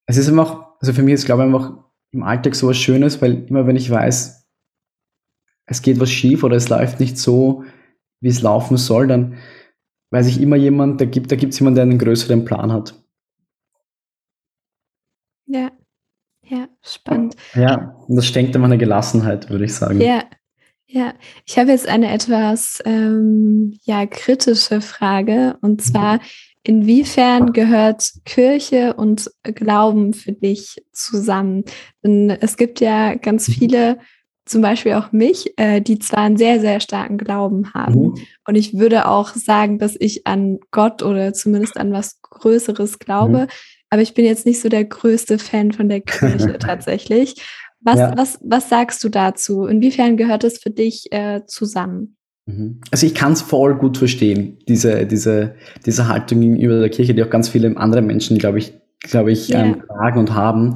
es 0.06 0.17
ist 0.17 0.30
einfach, 0.30 0.76
also 0.80 0.93
für 0.93 1.04
mich 1.04 1.15
ist, 1.15 1.26
glaube 1.26 1.41
ich, 1.41 1.47
einfach 1.47 1.78
im 2.12 2.24
Alltag 2.24 2.56
so 2.56 2.67
was 2.67 2.78
Schönes, 2.78 3.21
weil 3.21 3.45
immer 3.47 3.65
wenn 3.65 3.76
ich 3.76 3.89
weiß, 3.89 4.47
es 5.65 5.82
geht 5.82 6.00
was 6.00 6.12
schief 6.12 6.43
oder 6.43 6.58
es 6.58 6.69
läuft 6.69 7.00
nicht 7.00 7.17
so, 7.17 7.63
wie 8.19 8.30
es 8.30 8.41
laufen 8.41 8.78
soll, 8.78 9.08
dann 9.08 9.38
weiß 10.12 10.28
ich 10.28 10.41
immer 10.41 10.56
jemand, 10.56 11.02
da 11.02 11.06
gibt 11.06 11.32
da 11.32 11.36
gibt's 11.36 11.60
jemanden, 11.60 11.76
der 11.76 11.84
einen 11.84 12.00
größeren 12.00 12.45
Plan 12.45 12.71
hat. 12.71 12.93
Ja, 15.45 15.71
ja, 16.43 16.67
spannend. 16.82 17.36
Ja, 17.56 17.95
und 18.08 18.15
das 18.15 18.28
schenkt 18.28 18.56
immer 18.56 18.65
eine 18.65 18.78
Gelassenheit, 18.78 19.50
würde 19.50 19.65
ich 19.65 19.74
sagen. 19.74 20.00
Ja, 20.00 20.24
ja, 20.86 21.13
ich 21.45 21.58
habe 21.58 21.71
jetzt 21.71 21.88
eine 21.88 22.13
etwas 22.13 22.82
ähm, 22.86 23.78
ja, 23.84 24.06
kritische 24.06 24.82
Frage 24.82 25.58
und 25.62 25.80
mhm. 25.80 25.80
zwar, 25.80 26.19
Inwiefern 26.63 27.54
gehört 27.54 28.12
Kirche 28.24 28.93
und 28.93 29.32
Glauben 29.41 30.13
für 30.13 30.32
dich 30.32 30.84
zusammen? 30.91 31.63
Denn 32.04 32.30
es 32.30 32.56
gibt 32.56 32.80
ja 32.80 33.15
ganz 33.15 33.47
mhm. 33.47 33.54
viele, 33.54 34.00
zum 34.52 34.62
Beispiel 34.62 34.94
auch 34.94 35.12
mich, 35.12 35.58
äh, 35.58 35.82
die 35.82 35.98
zwar 35.98 36.20
einen 36.20 36.38
sehr, 36.38 36.60
sehr 36.60 36.80
starken 36.80 37.18
Glauben 37.18 37.74
haben. 37.74 38.02
Mhm. 38.02 38.16
Und 38.46 38.56
ich 38.56 38.78
würde 38.78 39.08
auch 39.08 39.34
sagen, 39.34 39.80
dass 39.80 39.96
ich 39.98 40.28
an 40.28 40.60
Gott 40.72 41.02
oder 41.02 41.34
zumindest 41.34 41.78
an 41.78 41.92
was 41.94 42.22
Größeres 42.22 43.00
glaube. 43.00 43.40
Mhm. 43.40 43.48
Aber 43.90 44.02
ich 44.02 44.14
bin 44.14 44.26
jetzt 44.26 44.46
nicht 44.46 44.62
so 44.62 44.70
der 44.70 44.86
größte 44.86 45.40
Fan 45.40 45.72
von 45.72 45.90
der 45.90 46.02
Kirche 46.02 46.58
tatsächlich. 46.60 47.36
Was, 47.80 47.98
ja. 47.98 48.14
was, 48.16 48.40
was 48.44 48.70
sagst 48.70 49.04
du 49.04 49.10
dazu? 49.10 49.66
Inwiefern 49.66 50.18
gehört 50.18 50.44
es 50.44 50.60
für 50.60 50.70
dich 50.70 51.12
äh, 51.12 51.42
zusammen? 51.48 52.18
Mhm. 52.46 52.82
Also 52.92 53.08
ich 53.08 53.16
kann 53.16 53.32
es 53.32 53.42
voll 53.42 53.76
gut 53.76 53.98
verstehen, 53.98 54.60
diese, 54.68 55.06
diese, 55.06 55.56
diese 55.86 56.08
Haltung 56.08 56.42
gegenüber 56.42 56.80
der 56.80 56.90
Kirche, 56.90 57.14
die 57.14 57.24
auch 57.24 57.30
ganz 57.30 57.50
viele 57.50 57.76
andere 57.78 58.02
Menschen, 58.02 58.38
glaube 58.38 58.60
ich, 58.60 58.74
glaube 59.00 59.32
ich, 59.32 59.50
yeah. 59.50 59.64
ähm, 59.64 59.84
tragen 59.88 60.20
und 60.20 60.36
haben. 60.36 60.74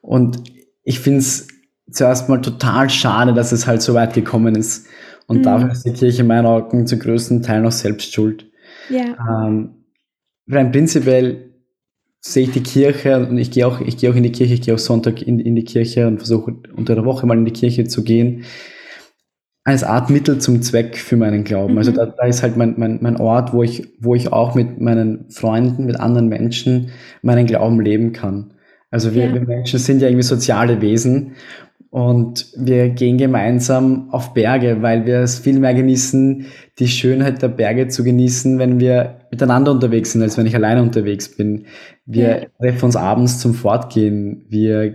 Und 0.00 0.42
ich 0.82 1.00
finde 1.00 1.20
es 1.20 1.46
zuerst 1.90 2.28
mal 2.28 2.40
total 2.40 2.90
schade, 2.90 3.34
dass 3.34 3.52
es 3.52 3.66
halt 3.66 3.82
so 3.82 3.94
weit 3.94 4.14
gekommen 4.14 4.54
ist. 4.54 4.86
Und 5.26 5.38
mhm. 5.38 5.42
dafür 5.42 5.72
ist 5.72 5.84
die 5.84 5.92
Kirche 5.92 6.22
in 6.22 6.28
meinen 6.28 6.46
Augen 6.46 6.86
zu 6.86 6.98
größten 6.98 7.42
Teil 7.42 7.62
noch 7.62 7.72
selbst 7.72 8.12
schuld. 8.12 8.50
Ja. 8.88 9.46
Ähm, 9.46 9.84
rein 10.48 10.72
prinzipiell 10.72 11.50
sehe 12.20 12.44
ich 12.44 12.50
die 12.50 12.62
Kirche 12.62 13.26
und 13.26 13.38
ich 13.38 13.50
gehe 13.50 13.66
auch, 13.66 13.80
ich 13.80 13.96
gehe 13.96 14.10
auch 14.10 14.14
in 14.14 14.22
die 14.22 14.32
Kirche, 14.32 14.54
ich 14.54 14.62
gehe 14.62 14.74
auch 14.74 14.78
Sonntag 14.78 15.22
in, 15.22 15.38
in 15.40 15.54
die 15.54 15.64
Kirche 15.64 16.06
und 16.06 16.18
versuche 16.18 16.54
unter 16.76 16.94
der 16.94 17.04
Woche 17.04 17.26
mal 17.26 17.38
in 17.38 17.44
die 17.44 17.52
Kirche 17.52 17.84
zu 17.84 18.04
gehen 18.04 18.44
als 19.64 19.84
Art 19.84 20.10
Mittel 20.10 20.38
zum 20.38 20.62
Zweck 20.62 20.96
für 20.96 21.16
meinen 21.16 21.44
Glauben. 21.44 21.76
Also 21.78 21.92
mhm. 21.92 21.98
Also 21.98 22.12
da, 22.12 22.16
da 22.18 22.26
ist 22.26 22.42
halt 22.42 22.56
mein, 22.56 22.74
mein, 22.76 22.98
mein 23.00 23.16
Ort, 23.18 23.52
wo 23.52 23.62
ich, 23.62 23.88
wo 24.00 24.14
ich 24.14 24.32
auch 24.32 24.54
mit 24.54 24.80
meinen 24.80 25.30
Freunden, 25.30 25.86
mit 25.86 26.00
anderen 26.00 26.28
Menschen 26.28 26.90
meinen 27.22 27.46
Glauben 27.46 27.80
leben 27.80 28.12
kann. 28.12 28.54
Also 28.90 29.14
wir, 29.14 29.26
ja. 29.26 29.34
wir 29.34 29.42
Menschen 29.42 29.78
sind 29.78 30.02
ja 30.02 30.08
irgendwie 30.08 30.24
soziale 30.24 30.80
Wesen 30.80 31.32
und 31.90 32.52
wir 32.56 32.90
gehen 32.90 33.18
gemeinsam 33.18 34.10
auf 34.10 34.32
Berge, 34.32 34.80
weil 34.80 35.06
wir 35.06 35.18
es 35.20 35.40
viel 35.40 35.58
mehr 35.58 35.74
genießen, 35.74 36.46
die 36.78 36.86
Schönheit 36.86 37.42
der 37.42 37.48
Berge 37.48 37.88
zu 37.88 38.04
genießen, 38.04 38.60
wenn 38.60 38.78
wir 38.78 39.18
miteinander 39.32 39.72
unterwegs 39.72 40.12
sind, 40.12 40.22
als 40.22 40.38
wenn 40.38 40.46
ich 40.46 40.54
alleine 40.54 40.82
unterwegs 40.82 41.36
bin. 41.36 41.66
Wir 42.06 42.46
treffen 42.60 42.84
uns 42.86 42.96
abends 42.96 43.40
zum 43.40 43.54
Fortgehen. 43.54 44.44
Wir 44.48 44.94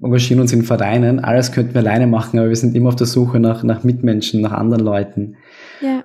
engagieren 0.00 0.40
uns 0.40 0.52
in 0.52 0.62
Vereinen. 0.62 1.18
Alles 1.18 1.50
könnten 1.50 1.74
wir 1.74 1.80
alleine 1.80 2.06
machen, 2.06 2.38
aber 2.38 2.48
wir 2.48 2.56
sind 2.56 2.76
immer 2.76 2.90
auf 2.90 2.96
der 2.96 3.08
Suche 3.08 3.40
nach, 3.40 3.64
nach 3.64 3.82
Mitmenschen, 3.82 4.40
nach 4.40 4.52
anderen 4.52 4.84
Leuten. 4.84 5.36
Ja. 5.80 6.04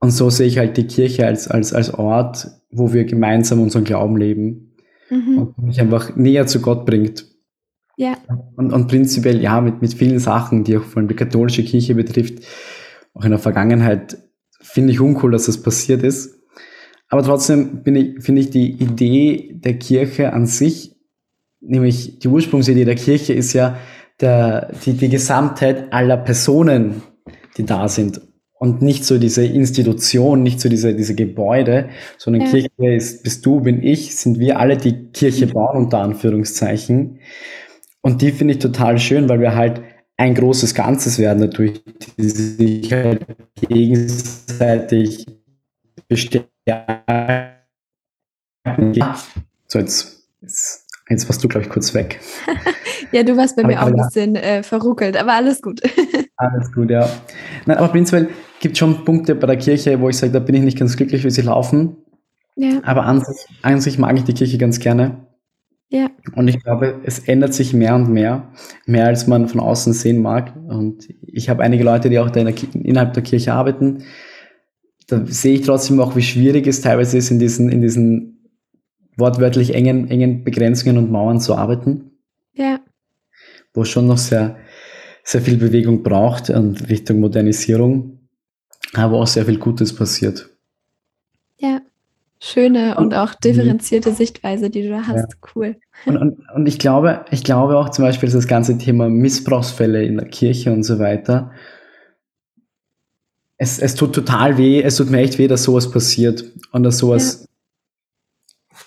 Und 0.00 0.10
so 0.10 0.28
sehe 0.28 0.48
ich 0.48 0.58
halt 0.58 0.76
die 0.76 0.86
Kirche 0.86 1.26
als, 1.26 1.48
als, 1.48 1.72
als 1.72 1.94
Ort, 1.94 2.48
wo 2.70 2.92
wir 2.92 3.04
gemeinsam 3.04 3.62
unseren 3.62 3.84
Glauben 3.84 4.18
leben 4.18 4.74
mhm. 5.08 5.38
und 5.38 5.58
mich 5.58 5.80
einfach 5.80 6.14
näher 6.14 6.46
zu 6.46 6.60
Gott 6.60 6.84
bringt. 6.84 7.31
Ja. 7.96 8.16
Und, 8.56 8.72
und 8.72 8.88
prinzipiell, 8.88 9.40
ja, 9.40 9.60
mit, 9.60 9.82
mit 9.82 9.94
vielen 9.94 10.18
Sachen, 10.18 10.64
die 10.64 10.76
auch 10.76 10.82
vor 10.82 10.98
allem 10.98 11.08
die 11.08 11.16
katholische 11.16 11.64
Kirche 11.64 11.94
betrifft, 11.94 12.44
auch 13.14 13.24
in 13.24 13.30
der 13.30 13.38
Vergangenheit, 13.38 14.18
finde 14.60 14.92
ich 14.92 15.00
uncool, 15.00 15.32
dass 15.32 15.46
das 15.46 15.62
passiert 15.62 16.02
ist. 16.02 16.40
Aber 17.08 17.22
trotzdem 17.22 17.82
ich, 17.84 18.24
finde 18.24 18.40
ich 18.40 18.50
die 18.50 18.72
Idee 18.72 19.52
der 19.54 19.78
Kirche 19.78 20.32
an 20.32 20.46
sich 20.46 20.92
nämlich 21.62 22.18
die 22.18 22.28
Ursprungsidee 22.28 22.84
der 22.84 22.96
Kirche 22.96 23.32
ist 23.32 23.52
ja 23.52 23.78
der, 24.20 24.72
die, 24.84 24.94
die 24.94 25.08
Gesamtheit 25.08 25.92
aller 25.92 26.16
Personen, 26.16 27.02
die 27.56 27.64
da 27.64 27.88
sind. 27.88 28.20
Und 28.58 28.80
nicht 28.80 29.04
so 29.04 29.18
diese 29.18 29.44
Institution, 29.44 30.42
nicht 30.42 30.60
so 30.60 30.68
diese, 30.68 30.94
diese 30.94 31.16
Gebäude, 31.16 31.88
sondern 32.16 32.42
ja. 32.42 32.48
Kirche 32.48 32.70
ist, 32.78 33.24
bist 33.24 33.44
du, 33.44 33.60
bin 33.60 33.82
ich, 33.82 34.14
sind 34.14 34.38
wir 34.38 34.60
alle, 34.60 34.76
die 34.76 35.10
Kirche 35.10 35.48
bauen, 35.48 35.76
unter 35.84 35.98
Anführungszeichen. 35.98 37.18
Und 38.02 38.20
die 38.20 38.32
finde 38.32 38.54
ich 38.54 38.60
total 38.60 38.98
schön, 38.98 39.28
weil 39.28 39.40
wir 39.40 39.54
halt 39.54 39.80
ein 40.16 40.34
großes 40.34 40.74
Ganzes 40.74 41.18
werden, 41.18 41.40
natürlich, 41.40 41.82
die 42.16 42.28
sich 42.28 42.92
halt 42.92 43.24
gegenseitig 43.56 45.26
bestärken. 46.08 46.46
So, 49.66 49.78
jetzt, 49.78 50.28
jetzt 50.40 50.82
Jetzt 51.12 51.28
warst 51.28 51.44
du, 51.44 51.48
glaube 51.48 51.66
ich, 51.66 51.70
kurz 51.70 51.92
weg. 51.94 52.20
ja, 53.12 53.22
du 53.22 53.36
warst 53.36 53.56
bei 53.56 53.62
aber, 53.62 53.72
mir 53.72 53.82
auch 53.82 53.86
ein 53.86 53.96
bisschen 53.96 54.34
äh, 54.34 54.62
verruckelt, 54.62 55.16
aber 55.16 55.34
alles 55.34 55.60
gut. 55.60 55.80
alles 56.36 56.72
gut, 56.72 56.90
ja. 56.90 57.08
Nein, 57.66 57.76
aber 57.76 57.88
prinzipiell 57.88 58.30
gibt 58.60 58.74
es 58.74 58.78
schon 58.78 59.04
Punkte 59.04 59.34
bei 59.34 59.46
der 59.46 59.56
Kirche, 59.56 60.00
wo 60.00 60.08
ich 60.08 60.16
sage, 60.16 60.32
da 60.32 60.38
bin 60.38 60.54
ich 60.54 60.62
nicht 60.62 60.78
ganz 60.78 60.96
glücklich, 60.96 61.24
wie 61.24 61.30
sie 61.30 61.42
laufen. 61.42 61.96
Ja. 62.56 62.80
Aber 62.84 63.04
an 63.04 63.20
sich, 63.20 63.46
an 63.62 63.80
sich 63.80 63.98
mag 63.98 64.16
ich 64.16 64.24
die 64.24 64.34
Kirche 64.34 64.58
ganz 64.58 64.78
gerne. 64.78 65.26
Ja. 65.92 66.10
Und 66.34 66.48
ich 66.48 66.58
glaube, 66.58 67.02
es 67.04 67.18
ändert 67.18 67.52
sich 67.52 67.74
mehr 67.74 67.94
und 67.94 68.10
mehr, 68.10 68.50
mehr 68.86 69.06
als 69.06 69.26
man 69.26 69.46
von 69.46 69.60
außen 69.60 69.92
sehen 69.92 70.22
mag. 70.22 70.56
Und 70.56 71.06
ich 71.26 71.50
habe 71.50 71.62
einige 71.62 71.84
Leute, 71.84 72.08
die 72.08 72.18
auch 72.18 72.30
da 72.30 72.40
in 72.40 72.46
der, 72.46 72.54
innerhalb 72.82 73.12
der 73.12 73.22
Kirche 73.22 73.52
arbeiten. 73.52 74.04
Da 75.06 75.26
sehe 75.26 75.56
ich 75.56 75.66
trotzdem 75.66 76.00
auch, 76.00 76.16
wie 76.16 76.22
schwierig 76.22 76.66
es 76.66 76.80
teilweise 76.80 77.18
ist, 77.18 77.30
in 77.30 77.38
diesen, 77.38 77.68
in 77.68 77.82
diesen 77.82 78.48
wortwörtlich 79.18 79.74
engen, 79.74 80.08
engen 80.08 80.44
Begrenzungen 80.44 80.96
und 80.96 81.10
Mauern 81.10 81.40
zu 81.40 81.56
arbeiten. 81.56 82.12
Ja. 82.54 82.80
Wo 83.74 83.82
es 83.82 83.90
schon 83.90 84.06
noch 84.06 84.16
sehr, 84.16 84.56
sehr 85.24 85.42
viel 85.42 85.58
Bewegung 85.58 86.02
braucht 86.02 86.48
in 86.48 86.74
Richtung 86.88 87.20
Modernisierung, 87.20 88.30
aber 88.94 89.18
auch 89.18 89.26
sehr 89.26 89.44
viel 89.44 89.58
Gutes 89.58 89.94
passiert. 89.94 90.51
Ja, 92.42 92.48
schöne 92.52 92.96
und, 92.96 93.14
auch 93.14 93.34
differenzierte. 93.34 94.12
Sichtweise, 94.12 94.70
die 94.70 94.82
du 94.82 94.90
da 94.90 95.02
hast. 95.06 95.32
Ja. 95.32 95.48
Cool. 95.54 95.76
Und, 96.06 96.16
und, 96.16 96.38
und 96.54 96.66
ich 96.66 96.78
glaube, 96.78 97.24
ich 97.30 97.44
glaube 97.44 97.76
auch 97.76 97.90
zum 97.90 98.04
Beispiel 98.04 98.30
das 98.30 98.46
ganze 98.46 98.78
Thema 98.78 99.08
Missbrauchsfälle 99.08 100.04
in 100.04 100.16
der 100.16 100.28
Kirche 100.28 100.72
und 100.72 100.82
so 100.82 100.98
weiter. 100.98 101.52
Es, 103.56 103.78
es 103.78 103.94
tut 103.94 104.14
total 104.14 104.58
weh, 104.58 104.82
es 104.82 104.96
tut 104.96 105.10
mir 105.10 105.20
echt 105.20 105.38
weh, 105.38 105.46
dass 105.46 105.62
sowas 105.62 105.90
passiert 105.90 106.44
und 106.72 106.82
dass 106.82 106.98
sowas 106.98 107.48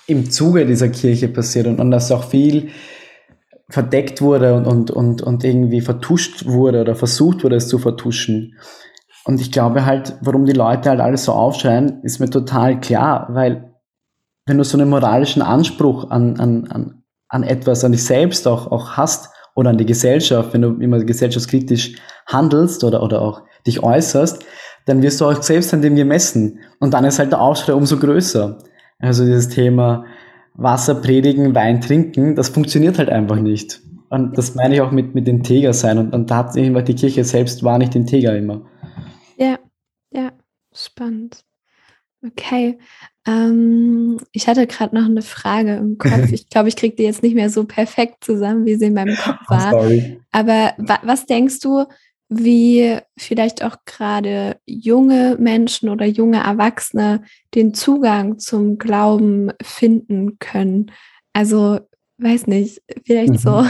im 0.08 0.30
Zuge 0.30 0.66
dieser 0.66 0.90
Kirche 0.90 1.30
passiert 1.30 1.68
und, 1.68 1.80
und 1.80 1.92
dass 1.92 2.12
auch 2.12 2.30
viel 2.30 2.70
verdeckt 3.70 4.22
wurde 4.22 4.54
und, 4.54 4.66
und, 4.68 4.92
und, 4.92 5.22
und 5.22 5.44
irgendwie 5.44 5.82
vertuscht 5.82 6.46
wurde 6.46 6.82
oder 6.82 6.96
versucht 6.96 7.44
wurde, 7.44 7.56
es 7.56 7.68
zu 7.68 7.80
vertuschen. 7.80 8.56
Und 9.26 9.42
ich 9.42 9.52
glaube 9.52 9.86
halt, 9.86 10.16
warum 10.22 10.46
die 10.46 10.54
Leute 10.54 10.90
halt 10.90 11.02
alles 11.02 11.26
so 11.26 11.34
aufschreien, 11.34 12.02
ist 12.04 12.20
mir 12.20 12.30
total 12.30 12.80
klar, 12.80 13.28
weil 13.32 13.74
wenn 14.46 14.58
du 14.58 14.64
so 14.64 14.78
einen 14.78 14.90
moralischen 14.90 15.42
Anspruch 15.42 16.12
an, 16.12 16.40
an, 16.40 16.68
an, 16.68 17.04
an 17.30 17.44
etwas, 17.44 17.84
an 17.84 17.92
dich 17.92 18.04
selbst 18.04 18.48
auch, 18.48 18.72
auch 18.72 18.92
hast 18.92 19.30
oder 19.56 19.72
an 19.72 19.80
die 19.80 19.86
Gesellschaft, 19.88 20.54
wenn 20.54 20.62
du 20.62 20.76
immer 20.76 21.00
gesellschaftskritisch 21.00 21.96
handelst 22.28 22.84
oder, 22.84 23.02
oder 23.02 23.22
auch 23.22 23.42
dich 23.66 23.82
äußerst, 23.82 24.46
dann 24.86 25.02
wirst 25.02 25.20
du 25.20 25.26
auch 25.26 25.42
selbst 25.42 25.74
an 25.74 25.82
dem 25.82 25.96
gemessen. 25.96 26.60
Und 26.80 26.94
dann 26.94 27.06
ist 27.06 27.18
halt 27.18 27.32
der 27.32 27.42
Aufschrei 27.42 27.74
umso 27.74 27.98
größer. 27.98 28.60
Also 29.00 29.26
dieses 29.26 29.50
Thema 29.50 30.06
Wasser 30.54 30.96
predigen, 30.96 31.56
Wein 31.56 31.82
trinken, 31.82 32.36
das 32.36 32.50
funktioniert 32.50 33.00
halt 33.00 33.10
einfach 33.10 33.38
nicht. 33.38 33.82
Und 34.10 34.38
das 34.38 34.54
meine 34.54 34.76
ich 34.76 34.82
auch 34.82 34.92
mit, 34.92 35.16
mit 35.16 35.28
Integer 35.28 35.74
sein. 35.74 35.98
Und, 35.98 36.14
und 36.14 36.30
da 36.30 36.38
hat 36.38 36.56
die 36.56 36.96
Kirche 36.96 37.24
selbst 37.24 37.64
war 37.64 37.80
nicht 37.80 37.96
integer 37.96 38.38
immer. 38.38 38.62
Spannend. 41.06 41.46
Okay. 42.26 42.80
Ähm, 43.28 44.20
ich 44.32 44.48
hatte 44.48 44.66
gerade 44.66 44.96
noch 44.96 45.06
eine 45.06 45.22
Frage 45.22 45.76
im 45.76 45.98
Kopf. 45.98 46.12
Ich 46.32 46.50
glaube, 46.50 46.70
ich 46.70 46.76
kriege 46.76 46.96
die 46.96 47.04
jetzt 47.04 47.24
nicht 47.24 47.36
mehr 47.36 47.50
so 47.50 47.66
perfekt 47.66 48.24
zusammen, 48.24 48.66
wie 48.66 48.76
sie 48.76 48.86
in 48.86 48.94
meinem 48.94 49.16
Kopf 49.16 49.40
war. 49.48 49.72
Sorry. 49.72 50.20
Aber 50.32 50.74
wa 50.78 51.00
was 51.04 51.26
denkst 51.26 51.60
du, 51.60 51.86
wie 52.28 52.98
vielleicht 53.18 53.64
auch 53.64 53.78
gerade 53.86 54.60
junge 54.66 55.38
Menschen 55.40 55.90
oder 55.90 56.06
junge 56.06 56.44
Erwachsene 56.44 57.24
den 57.54 57.74
Zugang 57.74 58.40
zum 58.40 58.80
Glauben 58.80 59.52
finden 59.62 60.40
können. 60.40 60.92
Also, 61.34 61.80
weiß 62.18 62.48
nicht, 62.48 62.82
vielleicht 63.06 63.34
mhm. 63.34 63.38
so 63.38 63.66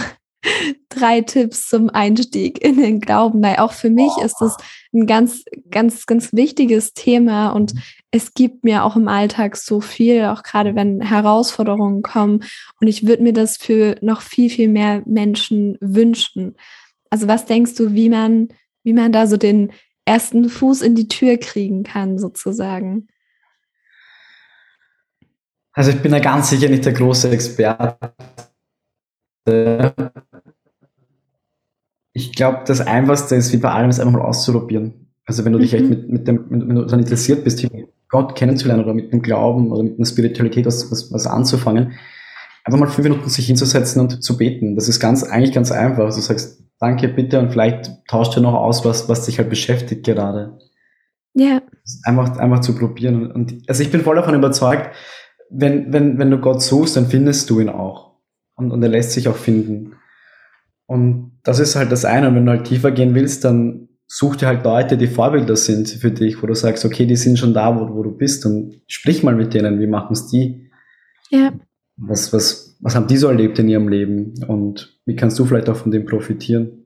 drei 0.89 1.21
Tipps 1.21 1.67
zum 1.67 1.89
Einstieg 1.89 2.63
in 2.63 2.77
den 2.77 3.01
Glauben, 3.01 3.43
weil 3.43 3.57
auch 3.57 3.73
für 3.73 3.89
mich 3.89 4.11
ist 4.23 4.37
das 4.39 4.55
ein 4.95 5.05
ganz, 5.08 5.43
ganz, 5.69 6.05
ganz 6.05 6.34
wichtiges 6.34 6.93
Thema 6.93 7.49
und 7.49 7.73
mhm. 7.73 7.81
es 8.12 8.34
gibt 8.34 8.63
mir 8.63 8.84
auch 8.84 8.95
im 8.95 9.08
Alltag 9.08 9.58
so 9.58 9.81
viel, 9.81 10.25
auch 10.25 10.41
gerade 10.41 10.75
wenn 10.75 11.01
Herausforderungen 11.01 12.01
kommen 12.01 12.43
und 12.79 12.88
ich 12.88 13.05
würde 13.05 13.23
mir 13.23 13.34
das 13.34 13.58
für 13.58 13.97
noch 14.01 14.21
viel, 14.21 14.49
viel 14.49 14.69
mehr 14.69 15.03
Menschen 15.05 15.77
wünschen. 15.81 16.55
Also 17.10 17.27
was 17.27 17.45
denkst 17.45 17.75
du, 17.75 17.93
wie 17.93 18.10
man, 18.10 18.47
wie 18.84 18.93
man 18.93 19.12
da 19.12 19.27
so 19.27 19.38
den 19.38 19.71
ersten 20.05 20.49
Fuß 20.49 20.81
in 20.81 20.95
die 20.95 21.08
Tür 21.08 21.38
kriegen 21.38 21.84
kann, 21.84 22.17
sozusagen? 22.17 23.08
Also 25.73 25.91
ich 25.91 26.01
bin 26.01 26.12
da 26.12 26.19
ganz 26.19 26.49
sicher 26.49 26.69
nicht 26.69 26.86
der 26.86 26.93
große 26.93 27.29
Experte. 27.29 27.97
Ich 32.25 32.35
glaube, 32.35 32.61
das 32.65 32.81
Einfachste 32.81 33.35
ist, 33.35 33.53
wie 33.53 33.57
bei 33.57 33.71
allem, 33.71 33.89
es 33.89 33.99
einfach 33.99 34.13
mal 34.13 34.25
auszuprobieren. 34.25 35.11
Also 35.25 35.45
wenn 35.45 35.53
du 35.53 35.59
dich 35.59 35.73
echt 35.73 35.83
mhm. 35.83 35.89
mit, 35.89 36.09
mit 36.09 36.27
dem, 36.27 36.45
wenn 36.49 36.75
du 36.75 36.85
dann 36.85 36.99
interessiert 36.99 37.43
bist, 37.43 37.65
Gott 38.09 38.35
kennenzulernen 38.35 38.83
oder 38.83 38.93
mit 38.93 39.11
dem 39.11 39.21
Glauben 39.21 39.71
oder 39.71 39.83
mit 39.83 39.97
einer 39.97 40.05
Spiritualität 40.05 40.65
was, 40.65 40.91
was, 40.91 41.11
was 41.11 41.27
anzufangen, 41.27 41.93
einfach 42.63 42.79
mal 42.79 42.88
fünf 42.88 43.07
Minuten 43.07 43.29
sich 43.29 43.45
hinzusetzen 43.45 44.01
und 44.01 44.23
zu 44.23 44.38
beten. 44.38 44.75
Das 44.75 44.88
ist 44.88 44.99
ganz, 44.99 45.23
eigentlich 45.23 45.53
ganz 45.53 45.71
einfach. 45.71 46.05
Du 46.05 46.21
sagst, 46.21 46.63
danke, 46.79 47.07
bitte, 47.07 47.39
und 47.39 47.51
vielleicht 47.51 47.91
tauscht 48.07 48.35
du 48.35 48.41
noch 48.41 48.53
aus, 48.53 48.85
was, 48.85 49.07
was 49.09 49.25
dich 49.25 49.38
halt 49.38 49.49
beschäftigt 49.49 50.05
gerade. 50.05 50.57
Ja. 51.33 51.61
Einfach, 52.03 52.38
einfach 52.38 52.61
zu 52.61 52.75
probieren. 52.75 53.31
Und 53.31 53.63
also 53.67 53.83
ich 53.83 53.91
bin 53.91 54.01
voll 54.01 54.15
davon 54.15 54.35
überzeugt, 54.35 54.95
wenn, 55.49 55.93
wenn, 55.93 56.17
wenn 56.17 56.31
du 56.31 56.39
Gott 56.39 56.61
suchst, 56.61 56.95
dann 56.97 57.07
findest 57.07 57.49
du 57.49 57.59
ihn 57.59 57.69
auch. 57.69 58.15
Und, 58.55 58.71
und 58.71 58.81
er 58.81 58.89
lässt 58.89 59.11
sich 59.11 59.27
auch 59.27 59.35
finden. 59.35 59.94
Und 60.87 61.39
das 61.43 61.59
ist 61.59 61.75
halt 61.75 61.91
das 61.91 62.05
eine. 62.05 62.27
Und 62.27 62.35
wenn 62.35 62.45
du 62.45 62.51
halt 62.51 62.65
tiefer 62.65 62.91
gehen 62.91 63.15
willst, 63.15 63.43
dann 63.43 63.89
such 64.07 64.35
dir 64.35 64.47
halt 64.47 64.63
Leute, 64.63 64.97
die 64.97 65.07
Vorbilder 65.07 65.55
sind 65.55 65.89
für 65.89 66.11
dich, 66.11 66.41
wo 66.41 66.47
du 66.47 66.53
sagst, 66.53 66.85
okay, 66.85 67.05
die 67.05 67.15
sind 67.15 67.39
schon 67.39 67.53
da, 67.53 67.75
wo, 67.75 67.95
wo 67.95 68.03
du 68.03 68.11
bist 68.11 68.45
und 68.45 68.81
sprich 68.87 69.23
mal 69.23 69.35
mit 69.35 69.53
denen, 69.53 69.79
wie 69.79 69.87
machen 69.87 70.13
es 70.13 70.27
die? 70.27 70.69
Ja. 71.29 71.53
Was, 71.97 72.31
was, 72.33 72.77
was 72.81 72.95
haben 72.95 73.07
die 73.07 73.17
so 73.17 73.27
erlebt 73.27 73.57
in 73.57 73.67
ihrem 73.67 73.87
Leben 73.87 74.33
und 74.47 74.99
wie 75.05 75.15
kannst 75.15 75.39
du 75.39 75.45
vielleicht 75.45 75.69
auch 75.69 75.77
von 75.77 75.91
dem 75.91 76.05
profitieren? 76.05 76.85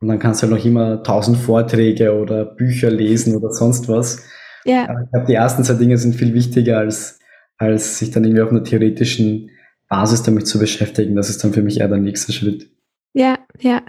Und 0.00 0.08
dann 0.08 0.18
kannst 0.18 0.42
du 0.42 0.46
halt 0.46 0.56
noch 0.56 0.64
immer 0.64 1.02
tausend 1.02 1.38
Vorträge 1.38 2.14
oder 2.14 2.44
Bücher 2.44 2.90
lesen 2.90 3.34
oder 3.34 3.50
sonst 3.50 3.88
was. 3.88 4.22
Ja. 4.64 4.88
Aber 4.88 5.02
ich 5.02 5.10
glaube, 5.10 5.26
die 5.26 5.34
ersten 5.34 5.64
zwei 5.64 5.74
Dinge 5.74 5.96
sind 5.96 6.14
viel 6.14 6.34
wichtiger, 6.34 6.78
als, 6.78 7.18
als 7.56 7.98
sich 7.98 8.10
dann 8.10 8.24
irgendwie 8.24 8.42
auf 8.42 8.50
einer 8.50 8.62
theoretischen 8.62 9.50
Basis 9.88 10.22
damit 10.22 10.46
zu 10.46 10.58
beschäftigen. 10.58 11.16
Das 11.16 11.30
ist 11.30 11.42
dann 11.42 11.54
für 11.54 11.62
mich 11.62 11.80
eher 11.80 11.88
der 11.88 11.98
nächste 11.98 12.32
Schritt. 12.32 12.70
Ja, 13.16 13.38
ja. 13.60 13.80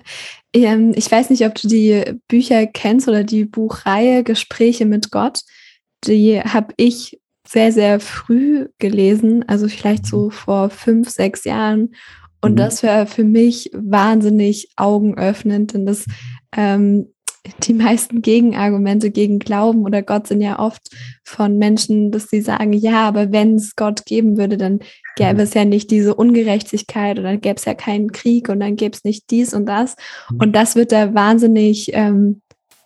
Ähm, 0.53 0.93
ich 0.95 1.11
weiß 1.11 1.29
nicht, 1.31 1.45
ob 1.45 1.53
du 1.55 1.67
die 1.67 2.17
Bücher 2.29 2.65
kennst 2.65 3.09
oder 3.09 3.25
die 3.25 3.43
Buchreihe 3.43 4.23
Gespräche 4.23 4.85
mit 4.85 5.11
Gott. 5.11 5.41
Die 6.05 6.39
habe 6.39 6.73
ich 6.77 7.19
sehr, 7.45 7.73
sehr 7.73 7.99
früh 7.99 8.69
gelesen, 8.79 9.43
also 9.49 9.67
vielleicht 9.67 10.05
so 10.05 10.25
mhm. 10.25 10.31
vor 10.31 10.69
fünf, 10.69 11.09
sechs 11.09 11.43
Jahren. 11.43 11.93
Und 12.41 12.53
mhm. 12.53 12.55
das 12.55 12.83
war 12.83 13.05
für 13.05 13.25
mich 13.25 13.69
wahnsinnig 13.73 14.69
augenöffnend, 14.77 15.73
denn 15.73 15.85
das 15.85 16.05
ähm, 16.55 17.13
die 17.63 17.73
meisten 17.73 18.21
Gegenargumente 18.21 19.11
gegen 19.11 19.39
Glauben 19.39 19.83
oder 19.83 20.03
Gott 20.03 20.27
sind 20.27 20.39
ja 20.39 20.59
oft 20.59 20.89
von 21.25 21.57
Menschen, 21.57 22.11
dass 22.11 22.29
sie 22.29 22.41
sagen, 22.41 22.71
ja, 22.71 23.05
aber 23.05 23.33
wenn 23.33 23.55
es 23.55 23.75
Gott 23.75 24.05
geben 24.05 24.37
würde, 24.37 24.55
dann 24.55 24.79
gäbe 25.17 25.41
es 25.41 25.53
ja 25.53 25.65
nicht 25.65 25.91
diese 25.91 26.15
Ungerechtigkeit 26.15 27.19
oder 27.19 27.31
dann 27.31 27.41
gäbe 27.41 27.55
es 27.55 27.65
ja 27.65 27.73
keinen 27.73 28.11
Krieg 28.13 28.47
und 28.47 28.61
dann 28.61 28.77
gäbe 28.77 28.95
es 28.95 29.03
nicht 29.03 29.29
dies 29.29 29.53
und 29.53 29.65
das. 29.65 29.97
Mhm. 30.29 30.37
Und 30.37 30.55
das 30.55 30.77
wird 30.77 30.93
da 30.93 31.13
wahnsinnig 31.13 31.91
ähm, 31.93 32.41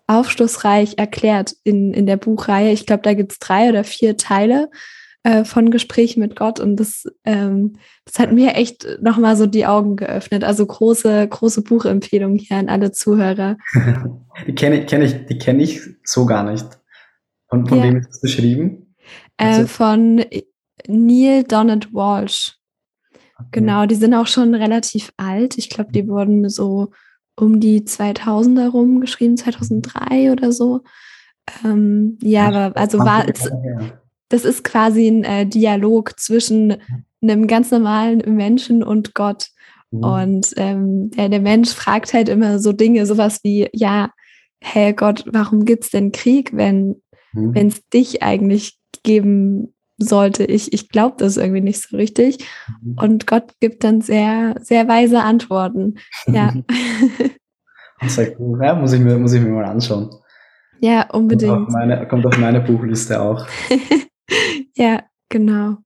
aufschlussreich 0.07 0.97
erklärt 0.97 1.53
in, 1.63 1.93
in 1.93 2.07
der 2.07 2.17
Buchreihe. 2.17 2.71
Ich 2.71 2.87
glaube, 2.87 3.03
da 3.03 3.13
gibt 3.13 3.33
es 3.33 3.39
drei 3.39 3.69
oder 3.69 3.83
vier 3.83 4.17
Teile 4.17 4.69
äh, 5.23 5.43
von 5.43 5.69
Gesprächen 5.69 6.21
mit 6.21 6.35
Gott 6.35 6.59
und 6.59 6.77
das, 6.77 7.03
ähm, 7.25 7.73
das 8.05 8.17
hat 8.17 8.31
mir 8.31 8.55
echt 8.55 8.87
nochmal 9.01 9.35
so 9.35 9.45
die 9.45 9.67
Augen 9.67 9.95
geöffnet. 9.97 10.43
Also 10.43 10.65
große, 10.65 11.27
große 11.27 11.61
Buchempfehlung 11.61 12.37
hier 12.37 12.57
an 12.57 12.69
alle 12.69 12.91
Zuhörer. 12.91 13.57
die 14.47 14.55
kenne 14.55 14.85
kenn 14.85 15.01
ich, 15.01 15.25
die 15.27 15.37
kenne 15.37 15.63
ich 15.63 15.81
so 16.03 16.25
gar 16.25 16.49
nicht. 16.49 16.65
Und 17.49 17.67
von 17.67 17.79
ja. 17.79 17.83
wem 17.83 17.97
ist 17.97 18.09
das 18.09 18.21
beschrieben? 18.21 18.95
Äh, 19.37 19.45
also, 19.45 19.67
von 19.67 20.23
Neil 20.87 21.43
Donald 21.43 21.93
Walsh. 21.93 22.57
Okay. 23.37 23.47
Genau, 23.51 23.85
die 23.85 23.95
sind 23.95 24.13
auch 24.13 24.27
schon 24.27 24.53
relativ 24.53 25.11
alt. 25.17 25.57
Ich 25.57 25.69
glaube, 25.69 25.91
die 25.91 26.07
wurden 26.07 26.47
so 26.49 26.91
um 27.35 27.59
die 27.59 27.81
2000er 27.81 28.69
rum 28.69 29.01
geschrieben, 29.01 29.37
2003 29.37 30.31
oder 30.31 30.51
so. 30.51 30.81
Ähm, 31.65 32.17
ja, 32.21 32.47
aber 32.47 32.77
also 32.77 32.99
war 32.99 33.27
es, 33.27 33.49
das 34.29 34.45
ist 34.45 34.63
quasi 34.63 35.07
ein 35.07 35.23
äh, 35.23 35.45
Dialog 35.45 36.19
zwischen 36.19 36.77
einem 37.21 37.47
ganz 37.47 37.71
normalen 37.71 38.35
Menschen 38.35 38.83
und 38.83 39.15
Gott. 39.15 39.47
Mhm. 39.91 40.03
Und 40.03 40.53
ähm, 40.57 41.11
der, 41.11 41.29
der 41.29 41.41
Mensch 41.41 41.69
fragt 41.69 42.13
halt 42.13 42.29
immer 42.29 42.59
so 42.59 42.73
Dinge, 42.73 43.05
sowas 43.05 43.39
wie, 43.43 43.69
ja, 43.73 44.11
hey 44.61 44.93
Gott, 44.93 45.25
warum 45.27 45.65
gibt 45.65 45.85
es 45.85 45.89
denn 45.89 46.11
Krieg, 46.11 46.55
wenn 46.55 47.01
mhm. 47.33 47.53
es 47.55 47.87
dich 47.89 48.21
eigentlich 48.21 48.77
geben 49.03 49.70
sollte? 50.03 50.43
Ich, 50.43 50.73
ich 50.73 50.89
glaube 50.89 51.15
das 51.17 51.37
irgendwie 51.37 51.61
nicht 51.61 51.81
so 51.81 51.97
richtig. 51.97 52.45
Mhm. 52.81 52.97
Und 52.97 53.27
Gott 53.27 53.53
gibt 53.59 53.83
dann 53.83 54.01
sehr, 54.01 54.55
sehr 54.61 54.87
weise 54.87 55.21
Antworten. 55.21 55.95
Ja. 56.27 56.53
Sehr 58.07 58.39
cool. 58.39 58.59
Ja, 58.63 58.73
muss 58.73 58.93
ich 58.93 58.99
mir, 58.99 59.15
muss 59.19 59.33
ich 59.33 59.41
mir 59.41 59.51
mal 59.51 59.65
anschauen. 59.65 60.09
Ja, 60.79 61.07
unbedingt. 61.11 61.51
Kommt 61.51 61.67
auf 61.67 61.73
meine, 61.73 62.07
kommt 62.07 62.25
auf 62.25 62.37
meine 62.39 62.59
Buchliste 62.59 63.21
auch. 63.21 63.45
ja, 64.75 65.03
genau. 65.29 65.77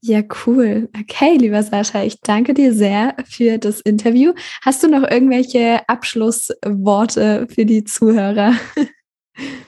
Ja, 0.00 0.22
cool. 0.46 0.88
Okay, 0.98 1.36
lieber 1.36 1.62
Sascha, 1.62 2.02
ich 2.02 2.20
danke 2.20 2.54
dir 2.54 2.72
sehr 2.72 3.14
für 3.26 3.58
das 3.58 3.80
Interview. 3.80 4.32
Hast 4.62 4.82
du 4.82 4.88
noch 4.88 5.02
irgendwelche 5.02 5.80
Abschlussworte 5.88 7.46
für 7.50 7.66
die 7.66 7.84
Zuhörer? 7.84 8.54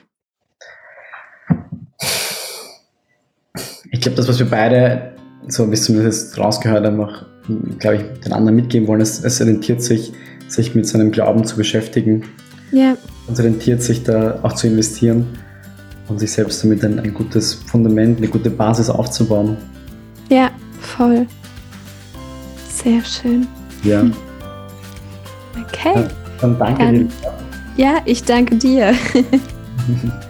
Ich 3.90 4.00
glaube, 4.00 4.16
das, 4.16 4.28
was 4.28 4.38
wir 4.38 4.46
beide, 4.46 5.12
so 5.48 5.68
wie 5.70 5.74
es 5.74 5.84
zumindest 5.84 6.38
rausgehört 6.38 6.84
haben, 6.84 7.00
auch, 7.00 7.24
glaube 7.78 7.96
ich, 7.96 8.20
den 8.20 8.32
anderen 8.32 8.56
mitgeben 8.56 8.86
wollen, 8.88 9.00
es, 9.00 9.22
es 9.24 9.40
orientiert 9.40 9.82
sich, 9.82 10.12
sich 10.48 10.74
mit 10.74 10.86
seinem 10.86 11.10
Glauben 11.10 11.44
zu 11.44 11.56
beschäftigen. 11.56 12.24
Ja. 12.72 12.96
Es 13.30 13.38
orientiert 13.38 13.82
sich 13.82 14.04
da 14.04 14.40
auch 14.42 14.52
zu 14.52 14.66
investieren 14.66 15.26
und 16.08 16.18
sich 16.18 16.32
selbst 16.32 16.62
damit 16.62 16.84
ein, 16.84 16.98
ein 16.98 17.14
gutes 17.14 17.54
Fundament, 17.54 18.18
eine 18.18 18.28
gute 18.28 18.50
Basis 18.50 18.90
aufzubauen. 18.90 19.56
Ja, 20.28 20.50
voll. 20.80 21.26
Sehr 22.68 23.04
schön. 23.04 23.46
Ja. 23.82 24.04
Okay. 25.66 26.06
Dann 26.40 26.58
danke 26.58 26.82
Dann, 26.82 26.94
dir. 26.94 27.08
Ja, 27.76 28.02
ich 28.04 28.24
danke 28.24 28.56
dir. 28.56 28.94